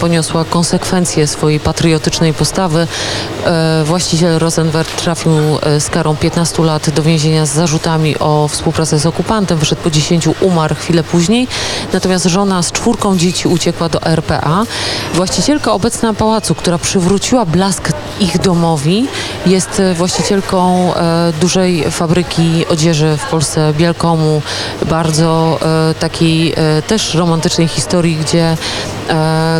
poniosła 0.00 0.44
konsekwencje 0.44 1.26
swojej 1.26 1.60
patriotycznej 1.60 2.34
postawy. 2.34 2.63
E, 2.64 3.84
właściciel 3.84 4.38
Rosenwert 4.38 4.96
trafił 4.96 5.32
e, 5.62 5.80
z 5.80 5.90
karą 5.90 6.16
15 6.16 6.62
lat 6.62 6.90
do 6.90 7.02
więzienia 7.02 7.46
z 7.46 7.52
zarzutami 7.52 8.18
o 8.18 8.48
współpracę 8.48 8.98
z 8.98 9.06
okupantem. 9.06 9.58
Wyszedł 9.58 9.82
po 9.82 9.90
10, 9.90 10.28
umarł 10.40 10.74
chwilę 10.74 11.02
później. 11.02 11.48
Natomiast 11.92 12.24
żona 12.24 12.62
z 12.62 12.72
czwórką 12.72 13.16
dzieci 13.16 13.48
uciekła 13.48 13.88
do 13.88 14.02
RPA. 14.02 14.62
Właścicielka 15.14 15.72
obecna 15.72 16.14
pałacu, 16.14 16.54
która 16.54 16.78
przywróciła 16.78 17.44
blask 17.44 17.92
ich 18.20 18.38
domowi, 18.38 19.06
jest 19.46 19.82
właścicielką 19.94 20.94
e, 20.94 21.32
dużej 21.40 21.90
fabryki 21.90 22.66
odzieży 22.68 23.16
w 23.18 23.30
Polsce, 23.30 23.72
Bielkomu. 23.78 24.42
Bardzo 24.86 25.58
takiej 26.00 26.54
też 26.86 27.14
romantycznej 27.14 27.68
historii, 27.68 28.16
gdzie, 28.16 28.56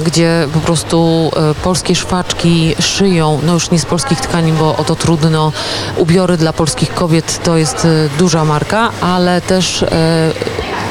gdzie 0.05 0.49
po 0.55 0.61
prostu 0.61 1.31
polskie 1.63 1.95
szwaczki 1.95 2.75
szyją, 2.95 3.41
no 3.43 3.55
już 3.55 3.71
nie 3.71 3.79
z 3.79 3.87
polskich 3.87 4.21
tkanin, 4.21 4.57
bo 4.57 4.77
o 4.77 4.85
to 4.85 4.95
trudno, 4.95 5.53
ubiory 5.97 6.37
dla 6.37 6.53
polskich 6.53 6.95
kobiet 6.95 7.41
to 7.43 7.57
jest 7.57 7.85
e, 7.85 7.89
duża 8.19 8.45
marka, 8.45 8.91
ale 9.01 9.41
też 9.41 9.83
e, 9.83 10.33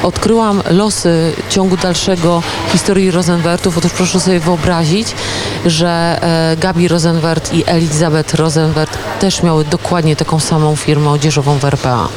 odkryłam 0.02 0.62
losy 0.70 1.32
ciągu 1.50 1.76
dalszego 1.76 2.42
historii 2.72 3.10
Rosenwertów. 3.10 3.78
Otóż 3.78 3.92
proszę 3.92 4.20
sobie 4.20 4.40
wyobrazić, 4.40 5.08
że 5.66 6.18
e, 6.22 6.56
Gabi 6.56 6.88
Rosenwert 6.88 7.52
i 7.52 7.64
Elizabeth 7.66 8.34
Rosenwert 8.34 8.98
też 9.20 9.42
miały 9.42 9.64
dokładnie 9.64 10.16
taką 10.16 10.40
samą 10.40 10.76
firmę 10.76 11.10
odzieżową 11.10 11.58
w 11.58 11.64
RPA. 11.64 12.08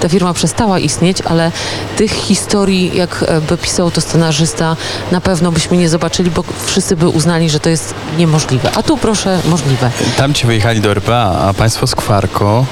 Ta 0.00 0.08
firma 0.08 0.34
przestała 0.34 0.78
istnieć, 0.78 1.22
ale 1.24 1.52
tych 1.96 2.12
historii, 2.12 2.96
jak 2.96 3.24
e, 3.52 3.56
pisał 3.56 3.90
to 3.90 4.00
scenarzysta, 4.00 4.76
na 5.12 5.20
pewno 5.20 5.52
byśmy 5.52 5.76
nie 5.76 5.88
zobaczyli, 5.88 6.30
bo 6.30 6.44
wszyscy 6.66 6.96
by 6.96 7.08
uznali, 7.08 7.50
że 7.50 7.60
to 7.60 7.68
jest 7.68 7.94
niemożliwe. 8.18 8.70
A 8.74 8.82
tu 8.82 8.96
proszę, 8.96 9.38
możliwe. 9.48 9.90
Tam 10.16 10.34
ci 10.34 10.46
wyjechali 10.46 10.80
do 10.80 10.90
RPA, 10.90 11.38
a 11.48 11.54
państwo 11.54 11.86
z 11.86 11.94
Kwarko 11.94 12.66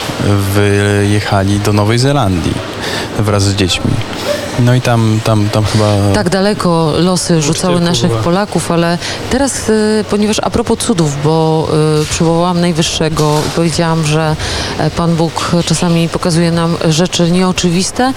wyjechali 0.54 1.60
do 1.60 1.72
Nowej 1.72 1.98
Zelandii 1.98 2.54
wraz 3.18 3.42
z 3.42 3.54
dziećmi. 3.54 3.90
No 4.58 4.74
i 4.74 4.80
tam, 4.80 5.20
tam, 5.24 5.48
tam 5.48 5.64
chyba... 5.64 5.84
tak 6.14 6.28
daleko 6.28 6.92
losy 6.98 7.42
rzucały 7.42 7.80
naszych 7.80 8.10
była. 8.10 8.22
Polaków, 8.22 8.70
ale 8.70 8.98
teraz, 9.30 9.68
y, 9.68 10.04
ponieważ 10.10 10.36
a 10.42 10.50
propos 10.50 10.78
cudów, 10.78 11.22
bo 11.24 11.68
y, 12.02 12.06
przywołałam 12.06 12.60
Najwyższego 12.60 13.40
i 13.46 13.50
powiedziałam, 13.50 14.06
że 14.06 14.36
e, 14.78 14.90
Pan 14.90 15.16
Bóg 15.16 15.50
czasami 15.66 16.08
pokazuje 16.08 16.50
nam 16.50 16.76
rzeczy 16.88 17.30
nieoczywiste, 17.30 18.12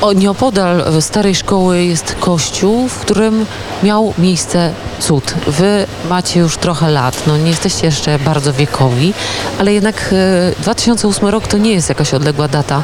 O, 0.00 0.12
nieopodal 0.12 0.84
starej 1.00 1.34
szkoły 1.34 1.84
jest 1.84 2.16
kościół, 2.20 2.88
w 2.88 2.98
którym 2.98 3.46
miał 3.82 4.14
miejsce 4.18 4.72
cud. 5.00 5.34
Wy 5.46 5.86
macie 6.08 6.40
już 6.40 6.56
trochę 6.56 6.90
lat, 6.90 7.22
no 7.26 7.36
nie 7.36 7.50
jesteście 7.50 7.86
jeszcze 7.86 8.18
bardzo 8.18 8.52
wiekowi, 8.52 9.14
ale 9.58 9.72
jednak 9.72 10.14
e, 10.58 10.62
2008 10.62 11.28
rok 11.28 11.46
to 11.46 11.58
nie 11.58 11.72
jest 11.72 11.88
jakaś 11.88 12.14
odległa 12.14 12.48
data. 12.48 12.82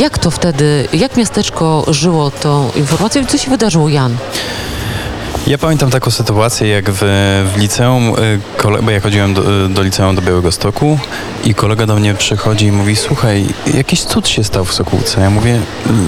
Jak 0.00 0.18
to 0.18 0.30
wtedy, 0.30 0.88
jak 0.92 1.16
miasteczko 1.16 1.84
żyło 1.88 2.30
tą 2.30 2.70
informacją 2.76 3.22
i 3.22 3.26
co 3.26 3.38
się 3.38 3.50
wydarzyło, 3.50 3.88
Jan? 3.88 4.16
Ja 5.46 5.58
pamiętam 5.58 5.90
taką 5.90 6.10
sytuację, 6.10 6.68
jak 6.68 6.90
w, 6.90 6.98
w 7.54 7.58
liceum, 7.58 8.08
y, 8.08 8.82
bo 8.82 8.90
ja 8.90 9.00
chodziłem 9.00 9.34
do, 9.34 9.68
do 9.68 9.82
liceum 9.82 10.16
do 10.16 10.22
Białego 10.22 10.52
Stoku 10.52 10.98
i 11.44 11.54
kolega 11.54 11.86
do 11.86 11.96
mnie 11.96 12.14
przychodzi 12.14 12.66
i 12.66 12.72
mówi, 12.72 12.96
słuchaj, 12.96 13.46
jakiś 13.74 14.02
cud 14.02 14.28
się 14.28 14.44
stał 14.44 14.64
w 14.64 14.74
Sokółce. 14.74 15.20
Ja 15.20 15.30
mówię, 15.30 15.60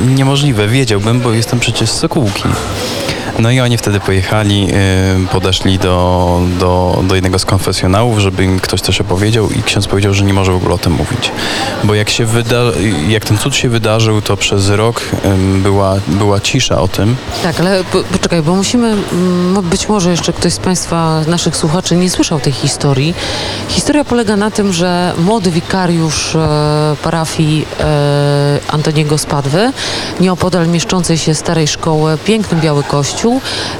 niemożliwe, 0.06 0.68
wiedziałbym, 0.68 1.20
bo 1.20 1.32
jestem 1.32 1.60
przecież 1.60 1.90
z 1.90 1.98
Sokółki. 1.98 2.44
No 3.38 3.50
i 3.50 3.60
oni 3.60 3.78
wtedy 3.78 4.00
pojechali, 4.00 4.68
y, 5.24 5.28
podeszli 5.28 5.78
do, 5.78 6.40
do, 6.58 7.02
do 7.08 7.14
jednego 7.14 7.38
z 7.38 7.44
konfesjonałów, 7.44 8.18
żeby 8.18 8.44
im 8.44 8.60
ktoś 8.60 8.80
coś 8.80 9.00
opowiedział 9.00 9.50
i 9.50 9.62
ksiądz 9.62 9.86
powiedział, 9.86 10.14
że 10.14 10.24
nie 10.24 10.34
może 10.34 10.52
w 10.52 10.56
ogóle 10.56 10.74
o 10.74 10.78
tym 10.78 10.92
mówić. 10.92 11.32
Bo 11.84 11.94
jak 11.94 12.10
się 12.10 12.24
wyda, 12.24 12.56
jak 13.08 13.24
ten 13.24 13.38
cud 13.38 13.56
się 13.56 13.68
wydarzył, 13.68 14.22
to 14.22 14.36
przez 14.36 14.70
rok 14.70 15.02
była, 15.62 15.94
była 16.06 16.40
cisza 16.40 16.80
o 16.80 16.88
tym. 16.88 17.16
Tak, 17.42 17.60
ale 17.60 17.84
po, 17.84 18.02
poczekaj, 18.02 18.42
bo 18.42 18.54
musimy, 18.54 18.88
mm, 19.12 19.62
być 19.62 19.88
może 19.88 20.10
jeszcze 20.10 20.32
ktoś 20.32 20.52
z 20.52 20.58
Państwa, 20.58 21.20
naszych 21.26 21.56
słuchaczy 21.56 21.96
nie 21.96 22.10
słyszał 22.10 22.40
tej 22.40 22.52
historii. 22.52 23.14
Historia 23.68 24.04
polega 24.04 24.36
na 24.36 24.50
tym, 24.50 24.72
że 24.72 25.12
młody 25.18 25.50
wikariusz 25.50 26.34
e, 26.34 26.96
parafii 27.02 27.66
e, 27.80 28.58
Antoniego 28.68 29.18
Spadwy, 29.18 29.72
nieopodal 30.20 30.68
mieszczącej 30.68 31.18
się 31.18 31.34
starej 31.34 31.68
szkoły, 31.68 32.18
piękny 32.24 32.60
biały 32.60 32.82
kościół, 32.82 33.21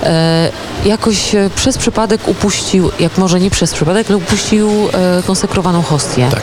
e, 0.02 0.50
jakoś 0.84 1.34
e, 1.34 1.50
przez 1.56 1.78
przypadek 1.78 2.28
upuścił, 2.28 2.90
jak 3.00 3.18
może 3.18 3.40
nie 3.40 3.50
przez 3.50 3.74
przypadek, 3.74 4.06
ale 4.08 4.16
upuścił 4.16 4.70
e, 4.92 5.22
konsekrowaną 5.22 5.82
hostię. 5.82 6.28
Tak. 6.30 6.42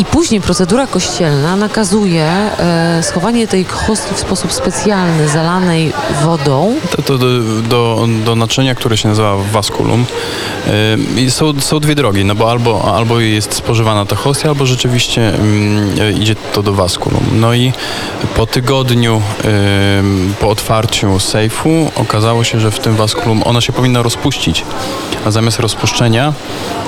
I 0.00 0.04
później 0.04 0.40
procedura 0.40 0.86
kościelna 0.86 1.56
nakazuje 1.56 2.24
e, 2.24 3.02
schowanie 3.02 3.46
tej 3.46 3.64
hostii 3.64 4.14
w 4.14 4.18
sposób 4.18 4.52
specjalny, 4.52 5.28
zalanej 5.28 5.92
wodą. 6.24 6.74
To, 6.90 7.02
to 7.02 7.18
do, 7.18 7.40
do, 7.68 8.08
do 8.24 8.36
naczynia, 8.36 8.74
które 8.74 8.96
się 8.96 9.08
nazywa 9.08 9.36
wasculum. 9.52 10.04
Yy, 11.16 11.22
i 11.22 11.30
są, 11.30 11.60
są 11.60 11.80
dwie 11.80 11.94
drogi, 11.94 12.24
no 12.24 12.34
bo 12.34 12.50
albo, 12.50 12.94
albo 12.96 13.20
jest 13.20 13.54
spożywana 13.54 14.06
ta 14.06 14.16
hostia, 14.16 14.48
albo 14.48 14.66
rzeczywiście 14.66 15.32
yy, 15.96 16.12
idzie 16.12 16.34
to 16.34 16.62
do 16.62 16.72
wasculum. 16.72 17.24
No 17.32 17.54
i 17.54 17.72
po 18.36 18.46
tygodniu 18.46 19.22
po 20.40 20.48
otwarciu 20.48 21.20
sejfu 21.20 21.90
okazało 21.96 22.44
się, 22.44 22.60
że 22.60 22.70
w 22.70 22.78
tym 22.78 22.96
wasculum 22.96 23.42
ona 23.44 23.60
się 23.60 23.72
powinna 23.72 24.02
rozpuścić, 24.02 24.64
a 25.26 25.30
zamiast 25.30 25.60
rozpuszczenia 25.60 26.32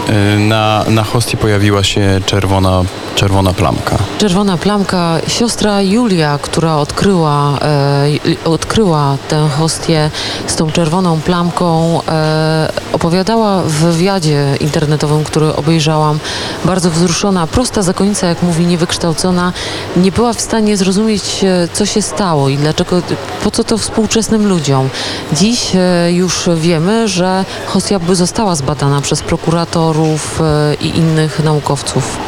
yy, 0.08 0.38
na, 0.38 0.84
na 0.88 1.04
hostii 1.04 1.36
pojawiła 1.36 1.84
się 1.84 2.20
czerwona, 2.26 2.84
czerwona 3.14 3.52
plamka. 3.54 3.98
Czerwona 4.18 4.56
plamka. 4.56 5.18
Siostra 5.28 5.82
Julia, 5.82 6.38
która 6.42 6.76
odkryła, 6.76 7.58
e, 7.62 8.08
odkryła 8.44 9.16
tę 9.28 9.48
hostię 9.58 10.10
z 10.46 10.56
tą 10.56 10.70
czerwoną 10.70 11.20
plamką, 11.20 12.00
e, 12.08 12.72
opowiadała 12.92 13.62
w 13.62 13.72
wywiadzie 13.72 14.56
internetowym, 14.60 15.24
który 15.24 15.56
obejrzałam, 15.56 16.18
bardzo 16.64 16.90
wzruszona, 16.90 17.46
prosta 17.46 17.82
zakonnica, 17.82 18.26
jak 18.26 18.42
mówi, 18.42 18.66
niewykształcona, 18.66 19.52
nie 19.96 20.12
była 20.12 20.32
w 20.32 20.40
stanie 20.40 20.76
zrozumieć, 20.76 21.44
e, 21.44 21.68
co 21.72 21.86
się 21.86 22.02
stało 22.02 22.48
i 22.48 22.56
dlaczego, 22.56 23.02
po 23.44 23.50
co 23.50 23.64
to 23.64 23.78
współczesnym 23.78 24.48
ludziom. 24.48 24.88
Dziś 25.32 25.72
e, 25.74 26.12
już 26.12 26.48
wiemy, 26.56 27.08
że 27.08 27.44
hostia 27.66 27.98
by 27.98 28.14
została 28.14 28.54
zbadana 28.54 29.00
przez 29.00 29.22
prokuratorów 29.22 30.40
e, 30.40 30.74
i 30.74 30.98
innych 30.98 31.44
naukowców. 31.44 32.18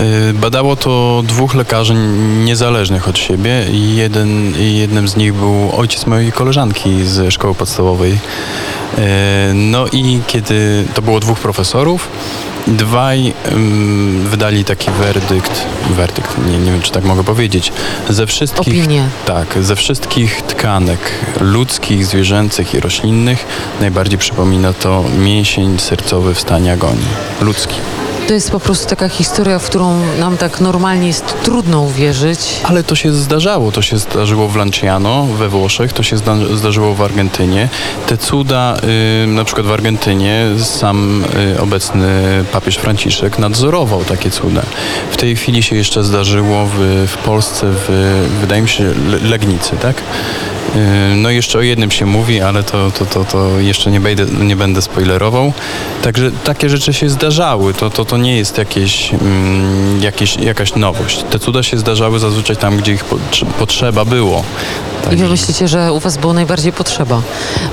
Y, 0.00 0.34
Badało 0.34 0.76
to 0.76 1.22
dwóch 1.26 1.54
lekarzy 1.54 1.94
niezależnych 2.44 3.08
od 3.08 3.18
siebie 3.18 3.64
i 3.72 3.96
jeden, 3.96 4.52
jednym 4.58 5.08
z 5.08 5.16
nich 5.16 5.34
był 5.34 5.70
ojciec 5.76 6.06
mojej 6.06 6.32
koleżanki 6.32 7.04
z 7.06 7.32
szkoły 7.34 7.54
podstawowej. 7.54 8.12
Y, 8.12 8.18
No 9.54 9.86
i 9.92 10.20
kiedy 10.26 10.84
to 10.94 11.02
było 11.02 11.20
dwóch 11.20 11.38
profesorów, 11.38 12.08
dwaj 12.66 13.32
ym, 13.52 14.26
wydali 14.30 14.64
taki 14.64 14.90
werdykt, 14.90 15.62
werdykt, 15.90 16.30
nie, 16.50 16.58
nie 16.58 16.72
wiem 16.72 16.82
czy 16.82 16.92
tak 16.92 17.04
mogę 17.04 17.24
powiedzieć, 17.24 17.72
ze 18.08 18.26
wszystkich, 18.26 18.84
Opinię. 18.84 19.04
tak, 19.26 19.46
ze 19.60 19.76
wszystkich 19.76 20.42
tkanek 20.42 20.98
ludzkich, 21.40 22.06
zwierzęcych 22.06 22.74
i 22.74 22.80
roślinnych 22.80 23.46
najbardziej 23.80 24.18
przypomina 24.18 24.72
to 24.72 25.04
mięsień 25.18 25.78
sercowy 25.78 26.34
w 26.34 26.40
stanie 26.40 26.72
agonii. 26.72 27.06
Ludzki. 27.40 27.74
To 28.28 28.34
jest 28.34 28.50
po 28.50 28.60
prostu 28.60 28.86
taka 28.88 29.08
historia, 29.08 29.58
w 29.58 29.64
którą 29.66 30.00
nam 30.18 30.36
tak 30.36 30.60
normalnie 30.60 31.06
jest 31.06 31.42
trudno 31.42 31.80
uwierzyć. 31.80 32.38
Ale 32.62 32.84
to 32.84 32.94
się 32.94 33.12
zdarzało. 33.12 33.72
To 33.72 33.82
się 33.82 33.98
zdarzyło 33.98 34.48
w 34.48 34.56
Lanciano 34.56 35.24
we 35.24 35.48
Włoszech, 35.48 35.92
to 35.92 36.02
się 36.02 36.16
zda 36.16 36.36
zdarzyło 36.54 36.94
w 36.94 37.02
Argentynie. 37.02 37.68
Te 38.06 38.16
cuda, 38.16 38.76
y, 39.24 39.26
na 39.26 39.44
przykład 39.44 39.66
w 39.66 39.72
Argentynie, 39.72 40.46
sam 40.58 41.24
y, 41.56 41.60
obecny 41.60 42.22
papież 42.52 42.76
Franciszek 42.76 43.38
nadzorował 43.38 44.04
takie 44.04 44.30
cuda. 44.30 44.62
W 45.10 45.16
tej 45.16 45.36
chwili 45.36 45.62
się 45.62 45.76
jeszcze 45.76 46.04
zdarzyło 46.04 46.66
w, 46.66 47.06
w 47.08 47.16
Polsce, 47.16 47.66
w, 47.66 47.88
wydaje 48.40 48.62
mi 48.62 48.68
się, 48.68 48.84
Le- 48.84 49.18
Legnicy, 49.18 49.76
tak? 49.76 49.96
Y, 50.76 51.14
No 51.16 51.30
jeszcze 51.30 51.58
o 51.58 51.62
jednym 51.62 51.90
się 51.90 52.06
mówi, 52.06 52.40
ale 52.40 52.62
to, 52.62 52.90
to, 52.90 53.06
to, 53.06 53.24
to 53.24 53.60
jeszcze 53.60 53.90
nie 53.90 54.00
będę, 54.00 54.26
nie 54.26 54.56
będę 54.56 54.82
spoilerował. 54.82 55.52
Także 56.02 56.30
takie 56.44 56.68
rzeczy 56.70 56.92
się 56.92 57.08
zdarzały. 57.08 57.74
To, 57.74 57.90
to, 57.90 58.04
to 58.04 58.16
nie 58.16 58.36
jest 58.36 58.58
jakieś, 58.58 59.12
mm, 59.14 60.02
jakieś, 60.02 60.36
jakaś 60.36 60.74
nowość. 60.74 61.22
Te 61.30 61.38
cuda 61.38 61.62
się 61.62 61.78
zdarzały 61.78 62.18
zazwyczaj 62.18 62.56
tam, 62.56 62.76
gdzie 62.76 62.92
ich 62.92 63.04
potrze- 63.04 63.46
potrzeba 63.58 64.04
było. 64.04 64.44
I 65.04 65.06
Także- 65.06 65.24
wy 65.24 65.30
myślicie, 65.30 65.68
że 65.68 65.92
u 65.92 66.00
was 66.00 66.16
było 66.16 66.32
najbardziej 66.32 66.72
potrzeba, 66.72 67.22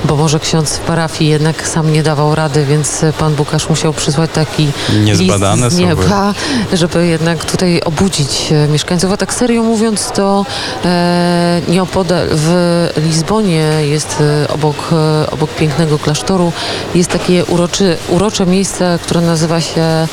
bo 0.04 0.16
może 0.16 0.40
ksiądz 0.40 0.76
w 0.76 0.80
parafii 0.80 1.30
jednak 1.30 1.68
sam 1.68 1.92
nie 1.92 2.02
dawał 2.02 2.34
rady, 2.34 2.66
więc 2.66 3.04
pan 3.18 3.34
aż 3.52 3.68
musiał 3.68 3.92
przysłać 3.92 4.30
taki 4.34 4.68
Niezbadane 5.04 5.64
list 5.64 5.76
z 5.76 5.80
są 5.80 5.86
nieba, 5.86 6.34
żeby 6.72 7.06
jednak 7.06 7.44
tutaj 7.44 7.80
obudzić 7.80 8.52
e, 8.52 8.68
mieszkańców. 8.68 9.12
A 9.12 9.16
tak 9.16 9.34
serio 9.34 9.62
mówiąc, 9.62 10.10
to 10.10 10.46
e, 10.84 11.60
nieopodal 11.68 12.28
w 12.30 12.88
Lizbonie 12.96 13.66
jest 13.82 14.20
e, 14.20 14.48
obok, 14.48 14.76
e, 14.92 15.30
obok 15.30 15.50
pięknego 15.50 15.98
klasztoru 15.98 16.52
jest 16.94 17.10
takie 17.10 17.44
uroczy, 17.44 17.96
urocze 18.08 18.46
miejsce, 18.46 18.98
które 19.02 19.20
nazywa 19.20 19.60
się 19.60 20.08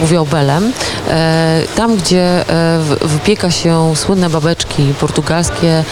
Mówią-Belem. 0.00 0.72
E, 1.08 1.62
tam, 1.76 1.96
gdzie 1.96 2.48
e, 2.48 2.80
wypieka 3.00 3.50
się 3.50 3.92
słynne 3.96 4.30
babeczki 4.30 4.94
portugalskie, 5.00 5.84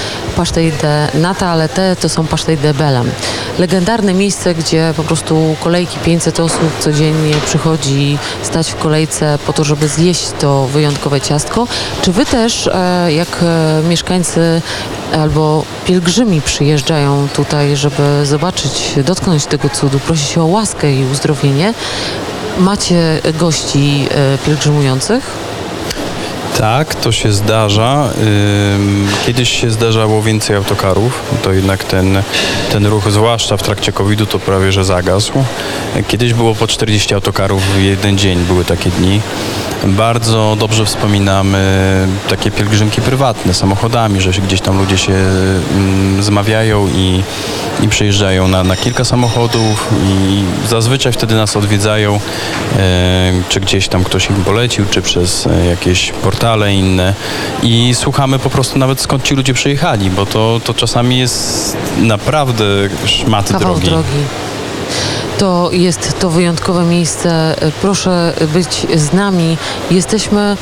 pasztej 0.59 0.73
de 0.73 1.09
nata, 1.15 1.47
ale 1.47 1.69
te 1.69 1.97
to 1.97 2.09
są 2.09 2.27
pasztej 2.27 2.57
de 2.57 2.75
belem. 2.75 3.11
Legendarne 3.59 4.15
miejsce, 4.15 4.55
gdzie 4.55 4.95
po 4.97 5.03
prostu 5.03 5.57
kolejki 5.61 5.99
500 5.99 6.41
osób 6.41 6.79
codziennie 6.81 7.35
przychodzi 7.47 8.19
stać 8.43 8.71
w 8.71 8.77
kolejce 8.77 9.39
po 9.47 9.53
to, 9.53 9.65
żeby 9.65 9.89
zjeść 9.89 10.31
to 10.39 10.67
wyjątkowe 10.67 11.21
ciastko. 11.21 11.67
Czy 12.03 12.13
wy 12.13 12.27
też, 12.27 12.67
e, 12.67 13.13
jak 13.13 13.29
e, 13.43 13.83
mieszkańcy 13.89 14.63
albo 15.13 15.65
pielgrzymi 15.85 16.41
przyjeżdżają 16.41 17.29
tutaj, 17.35 17.77
żeby 17.77 18.27
zobaczyć, 18.27 18.95
dotknąć 19.05 19.47
tego 19.47 19.69
cudu, 19.69 19.99
prosić 19.99 20.39
o 20.39 20.47
łaskę 20.47 20.95
i 20.95 21.05
uzdrowienie, 21.13 21.75
macie 22.59 23.21
gości 23.39 24.09
e, 24.11 24.39
pielgrzymujących? 24.47 25.48
Tak, 26.57 26.95
to 26.95 27.13
się 27.13 27.33
zdarza. 27.33 28.09
Kiedyś 29.27 29.61
się 29.61 29.71
zdarzało 29.71 30.23
więcej 30.23 30.57
autokarów, 30.57 31.23
to 31.43 31.53
jednak 31.53 31.85
ten, 31.85 32.23
ten 32.73 32.87
ruch, 32.87 33.11
zwłaszcza 33.11 33.57
w 33.57 33.63
trakcie 33.63 33.93
COVID-u, 33.93 34.27
to 34.27 34.39
prawie 34.39 34.73
że 34.73 34.85
zagasł. 34.85 35.33
Kiedyś 36.09 36.35
było 36.35 36.55
po 36.55 36.67
40 36.67 37.15
autokarów 37.15 37.63
w 37.63 37.83
jeden 37.83 38.19
dzień, 38.19 38.39
były 38.39 38.65
takie 38.65 38.91
dni. 38.91 39.21
Bardzo 39.85 40.57
dobrze 40.61 40.85
wspominamy 40.85 41.59
takie 42.29 42.51
pielgrzymki 42.51 43.03
prywatne, 43.03 43.55
samochodami, 43.55 44.21
że 44.21 44.31
gdzieś 44.31 44.61
tam 44.61 44.79
ludzie 44.79 44.99
się 44.99 45.15
zmawiają 46.21 46.89
i, 46.89 47.23
i 47.81 47.89
przyjeżdżają 47.89 48.49
na, 48.49 48.65
na 48.65 48.77
kilka 48.77 49.05
samochodów 49.05 49.89
i 50.05 50.43
zazwyczaj 50.69 51.13
wtedy 51.13 51.35
nas 51.35 51.57
odwiedzają, 51.57 52.21
e, 52.79 53.33
czy 53.49 53.61
gdzieś 53.61 53.89
tam 53.89 54.05
ktoś 54.05 54.31
im 54.31 54.45
polecił, 54.45 54.85
czy 54.91 55.03
przez 55.03 55.47
e, 55.47 55.67
jakieś 55.67 56.13
portale 56.13 56.38
inne 56.73 57.15
i 57.63 57.95
słuchamy 57.95 58.39
po 58.39 58.51
prostu 58.51 58.79
nawet 58.79 59.01
skąd 59.01 59.23
ci 59.23 59.35
ludzie 59.35 59.55
przyjechali, 59.55 60.11
bo 60.11 60.27
to, 60.27 60.61
to 60.65 60.75
czasami 60.75 61.19
jest 61.19 61.77
naprawdę 61.99 62.65
szmaty 63.05 63.53
Kawał 63.53 63.75
drogi. 63.75 63.87
drogi. 63.87 64.25
To 65.39 65.71
jest 65.73 66.19
to 66.21 66.31
wyjątkowe 66.31 66.85
miejsce. 66.85 67.55
Proszę 67.83 68.35
być 68.53 68.87
z 68.95 69.13
nami. 69.13 69.57
Jesteśmy 69.91 70.57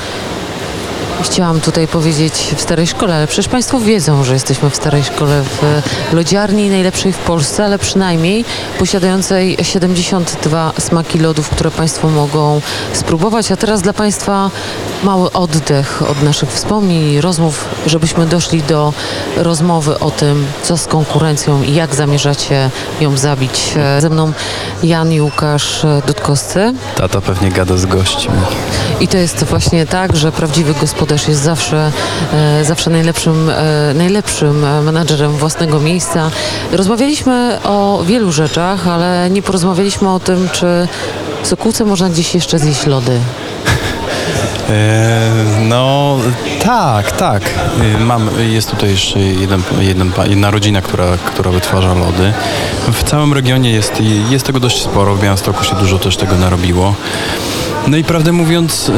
Chciałam 1.23 1.61
tutaj 1.61 1.89
powiedzieć 1.89 2.33
w 2.57 2.61
Starej 2.61 2.87
Szkole, 2.87 3.15
ale 3.15 3.27
przecież 3.27 3.49
Państwo 3.49 3.81
wiedzą, 3.81 4.25
że 4.25 4.35
jesteśmy 4.35 4.71
w 4.71 4.77
Starej 4.77 5.05
Szkole 5.05 5.43
w 5.43 5.83
lodziarni 6.13 6.71
najlepszej 6.71 7.13
w 7.13 7.19
Polsce, 7.19 7.65
ale 7.65 7.79
przynajmniej 7.79 8.45
posiadającej 8.79 9.57
72 9.63 10.73
smaki 10.79 11.19
lodów, 11.19 11.49
które 11.51 11.71
Państwo 11.71 12.09
mogą 12.09 12.61
spróbować. 12.93 13.53
A 13.53 13.57
teraz 13.57 13.83
dla 13.83 13.93
Państwa 13.93 14.51
mały 15.03 15.33
oddech 15.33 16.03
od 16.11 16.23
naszych 16.23 16.51
wspomnień 16.51 17.13
i 17.13 17.21
rozmów, 17.21 17.65
żebyśmy 17.87 18.27
doszli 18.27 18.63
do 18.63 18.93
rozmowy 19.37 19.99
o 19.99 20.11
tym, 20.11 20.47
co 20.63 20.77
z 20.77 20.87
konkurencją 20.87 21.63
i 21.63 21.75
jak 21.75 21.95
zamierzacie 21.95 22.71
ją 23.01 23.17
zabić. 23.17 23.75
E, 23.77 24.01
Ze 24.01 24.11
mną 24.11 24.33
Jan 24.83 25.13
i 25.13 25.21
Łukasz 25.21 25.85
e, 25.85 26.03
Dudkowscy. 26.07 26.75
Tata 26.97 27.21
pewnie 27.21 27.51
gada 27.51 27.77
z 27.77 27.87
gośćmi. 27.87 28.35
I 29.01 29.09
to 29.09 29.17
jest 29.17 29.45
właśnie 29.45 29.87
tak, 29.87 30.17
że 30.17 30.33
prawdziwy 30.33 30.75
gospodarz 30.81 31.06
jest 31.15 31.43
zawsze, 31.43 31.93
e, 32.33 32.65
zawsze 32.65 32.91
najlepszym, 32.91 33.51
e, 33.51 33.95
najlepszym 33.95 34.65
e, 34.65 34.83
menadżerem 34.83 35.33
własnego 35.33 35.81
miejsca. 35.81 36.31
Rozmawialiśmy 36.73 37.59
o 37.65 38.03
wielu 38.07 38.33
rzeczach, 38.33 38.89
ale 38.89 39.31
nie 39.31 39.43
porozmawialiśmy 39.43 40.11
o 40.11 40.21
tym, 40.21 40.49
czy 40.53 40.89
w 41.43 41.47
Sokółce 41.47 41.85
można 41.85 42.09
gdzieś 42.09 42.35
jeszcze 42.35 42.59
zjeść 42.59 42.87
lody. 42.87 43.21
No 45.69 46.17
tak, 46.65 47.13
tak. 47.13 47.43
Mam, 48.01 48.31
jest 48.39 48.71
tutaj 48.71 48.91
jeszcze 48.91 49.21
jeden, 49.21 49.63
jeden, 49.81 50.13
jedna 50.29 50.51
rodzina, 50.51 50.83
która, 50.83 51.07
która 51.27 51.51
wytwarza 51.51 51.95
lody. 51.95 52.33
W 52.93 53.05
całym 53.05 53.33
regionie 53.33 53.73
jest, 53.73 53.93
jest 54.31 54.47
tego 54.47 54.61
dość 54.61 54.83
sporo. 54.83 55.15
W 55.15 55.23
Białymstoku 55.23 55.65
się 55.65 55.77
dużo 55.77 55.99
też 55.99 56.17
tego 56.17 56.37
narobiło. 56.37 56.95
No 57.87 57.97
i 57.97 58.05
prawdę 58.05 58.33
mówiąc, 58.33 58.93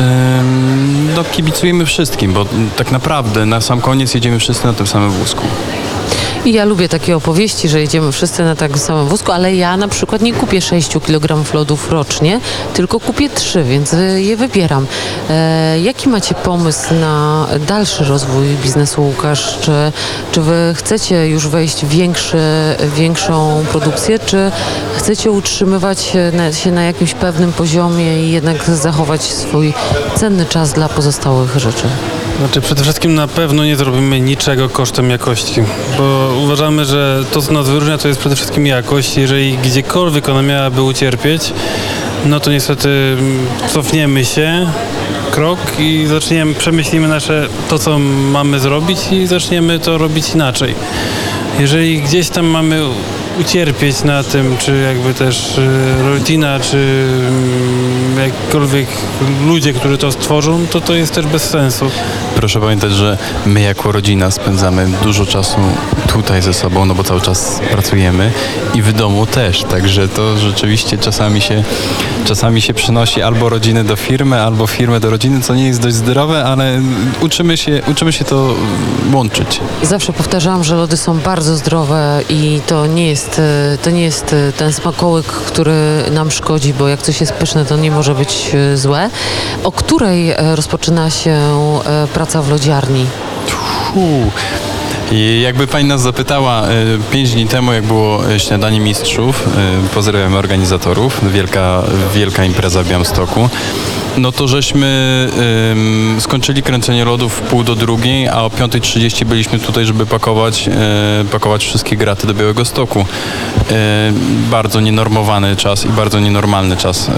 no 1.17 1.25
kibicujemy 1.25 1.87
wszystkim, 1.87 2.33
bo 2.33 2.47
tak 2.77 2.93
naprawdę 2.93 3.47
na 3.47 3.61
sam 3.61 3.81
koniec 3.81 4.15
jedziemy 4.15 4.39
wszyscy 4.39 4.67
na 4.67 4.73
tym 4.73 4.87
samym 4.87 5.11
wózku. 5.11 5.43
I 6.45 6.53
ja 6.53 6.65
lubię 6.65 6.89
takie 6.89 7.17
opowieści, 7.17 7.69
że 7.69 7.81
jedziemy 7.81 8.13
wszyscy 8.13 8.45
na 8.45 8.57
takim 8.57 8.79
samym 8.79 9.07
wózku, 9.07 9.33
ale 9.33 9.55
ja 9.55 9.77
na 9.77 9.89
przykład 9.89 10.23
nie 10.23 10.33
kupię 10.33 10.61
6 10.61 10.89
kg 11.07 11.55
lodów 11.55 11.91
rocznie, 11.91 12.41
tylko 12.75 13.01
kupię 13.01 13.31
3, 13.31 13.65
więc 13.65 13.93
y, 13.93 14.23
je 14.23 14.37
wybieram. 14.37 14.87
E, 15.31 15.81
jaki 15.81 16.09
macie 16.09 16.35
pomysł 16.35 16.95
na 16.95 17.47
dalszy 17.67 18.05
rozwój 18.05 18.47
biznesu, 18.63 19.03
Łukasz? 19.03 19.59
Czy, 19.61 19.73
czy 20.33 20.41
wy 20.41 20.75
chcecie 20.77 21.29
już 21.29 21.49
wejść 21.49 21.85
w 21.85 21.89
większy, 21.89 22.39
większą 22.97 23.65
produkcję, 23.71 24.19
czy 24.19 24.51
chcecie 24.97 25.31
utrzymywać 25.31 26.13
się 26.53 26.73
na 26.73 26.83
jakimś 26.83 27.15
pewnym 27.15 27.53
poziomie 27.53 28.23
i 28.23 28.31
jednak 28.31 28.65
zachować 28.65 29.23
swój 29.23 29.75
cenny 30.17 30.47
czas 30.47 30.73
dla 30.73 30.89
pozostałych 30.89 31.57
rzeczy? 31.57 31.89
Znaczy 32.39 32.61
przede 32.61 32.83
wszystkim 32.83 33.15
na 33.15 33.29
pewno 33.29 33.65
nie 33.65 33.77
zrobimy 33.77 34.21
niczego 34.21 34.69
kosztem 34.69 35.11
jakości, 35.11 35.63
bo 35.99 36.35
uważamy, 36.45 36.85
że 36.85 37.25
to 37.33 37.43
co 37.43 37.53
nas 37.53 37.69
wyróżnia 37.69 37.99
to 37.99 38.09
jest 38.09 38.21
przede 38.21 38.37
wszystkim 38.37 38.67
jakość. 38.67 39.17
Jeżeli 39.17 39.59
gdziekolwiek 39.59 40.29
ona 40.29 40.43
miałaby 40.43 40.83
ucierpieć, 40.83 41.53
no 42.27 42.41
to 42.41 42.51
niestety 42.51 43.17
mm, 43.19 43.47
cofniemy 43.73 44.25
się 44.25 44.67
krok 45.31 45.59
i 45.79 46.07
zaczniemy, 46.09 46.55
przemyślimy 46.55 47.09
nasze 47.09 47.49
to 47.69 47.79
co 47.79 47.99
mamy 47.99 48.61
zrobić 48.61 48.99
i 49.11 49.27
zaczniemy 49.27 49.79
to 49.79 49.99
robić 49.99 50.35
inaczej. 50.35 50.75
Jeżeli 51.59 52.03
gdzieś 52.03 52.29
tam 52.29 52.47
mamy 52.47 52.81
ucierpieć 53.41 54.05
na 54.05 54.23
tym, 54.23 54.57
czy 54.59 54.79
jakby 54.79 55.15
też 55.15 55.59
y, 55.59 56.03
rodzina, 56.03 56.61
czy 56.61 57.07
mm, 57.29 58.19
jakkolwiek 58.19 58.89
ludzie, 59.47 59.73
którzy 59.73 59.99
to 59.99 60.13
stworzą, 60.13 60.67
to 60.67 60.81
to 60.81 60.95
jest 60.95 61.15
też 61.15 61.27
bez 61.27 61.43
sensu. 61.51 61.91
Proszę 62.37 62.61
pamiętać, 62.61 62.93
że 62.93 63.19
my 63.47 63.61
jako 63.61 63.93
rodzina 63.93 64.31
spędzamy 64.31 64.87
dużo 65.03 65.27
czasu 65.27 65.57
tutaj 66.09 66.43
ze 66.43 66.55
sobą, 66.55 66.85
no 66.85 66.95
bo 66.95 67.05
cały 67.05 67.21
czas 67.21 67.61
pracujemy 67.71 68.33
i 68.75 68.83
w 68.83 68.93
domu 68.93 69.27
też, 69.27 69.63
także 69.63 70.09
to 70.09 70.39
rzeczywiście 70.39 70.99
czasami 70.99 71.41
się, 71.41 71.65
czasami 72.25 72.61
się 72.61 72.75
przynosi 72.75 73.23
albo 73.23 73.49
rodziny 73.49 73.85
do 73.85 73.97
firmy, 73.97 74.43
albo 74.43 74.67
firmę 74.67 75.01
do 75.01 75.11
rodziny, 75.11 75.41
co 75.41 75.55
nie 75.55 75.67
jest 75.67 75.81
dość 75.81 75.95
zdrowe, 75.95 76.45
ale 76.45 76.81
uczymy 77.21 77.57
się, 77.57 77.83
uczymy 77.87 78.13
się 78.13 78.25
to 78.25 78.55
łączyć. 79.13 79.61
Zawsze 79.83 80.13
powtarzałam, 80.13 80.65
że 80.65 80.77
lody 80.77 80.97
są 80.97 81.19
bardzo 81.19 81.57
zdrowe 81.57 82.21
i 82.29 82.61
to 82.67 82.87
nie 82.87 83.09
jest, 83.09 83.39
e, 83.39 83.79
to 83.83 83.91
nie 83.91 84.03
jest 84.03 84.33
e, 84.33 84.53
ten 84.53 84.73
smakołyk, 84.73 85.27
który 85.27 86.03
nam 86.11 86.31
szkodzi, 86.31 86.75
bo 86.75 86.89
jak 86.89 87.03
coś 87.03 87.21
jest 87.21 87.33
pyszne, 87.33 87.65
to 87.65 87.77
nie 87.77 87.91
może 87.91 88.15
być 88.15 88.51
e, 88.55 88.77
złe. 88.77 89.11
O 89.65 89.73
której 89.73 90.35
rozpoczyna 90.55 91.11
się 91.11 91.39
praca 92.15 92.43
w 92.43 92.51
lodziarni? 92.51 93.07
Uu. 93.95 94.31
I 95.13 95.41
jakby 95.45 95.67
pani 95.67 95.89
nas 95.89 96.01
zapytała 96.01 96.63
e, 96.63 96.69
pięć 97.11 97.31
dni 97.31 97.47
temu, 97.47 97.73
jak 97.73 97.85
było 97.85 98.31
e, 98.31 98.41
śniadanie 98.41 98.81
mistrzów, 98.81 99.47
e, 99.47 99.95
pozdrawiam 99.95 100.35
organizatorów, 100.35 101.33
wielka, 101.33 101.83
wielka 102.15 102.45
impreza 102.45 102.83
w 102.83 102.89
Białymstoku, 102.89 103.49
no 104.17 104.33
to 104.33 104.49
żeśmy 104.49 105.29
em, 105.71 106.21
skończyli 106.21 106.63
kręcenie 106.63 107.05
lodów 107.05 107.33
w 107.33 107.41
pół 107.41 107.65
do 107.65 107.75
drugiej, 107.75 108.29
a 108.29 108.43
o 108.43 108.49
5.30 108.49 109.25
byliśmy 109.25 109.59
tutaj, 109.59 109.87
żeby 109.87 110.07
pakować, 110.07 110.71
pakować 111.33 111.65
wszystkie 111.65 111.97
graty 111.97 112.27
do 112.27 112.35
Białego 112.35 112.65
Stoku. 112.65 113.07
Bardzo 114.51 114.81
nienormowany 114.81 115.57
czas 115.57 115.85
i 115.85 115.89
bardzo 115.89 116.21
nienormalny 116.21 116.77
czas 116.77 117.11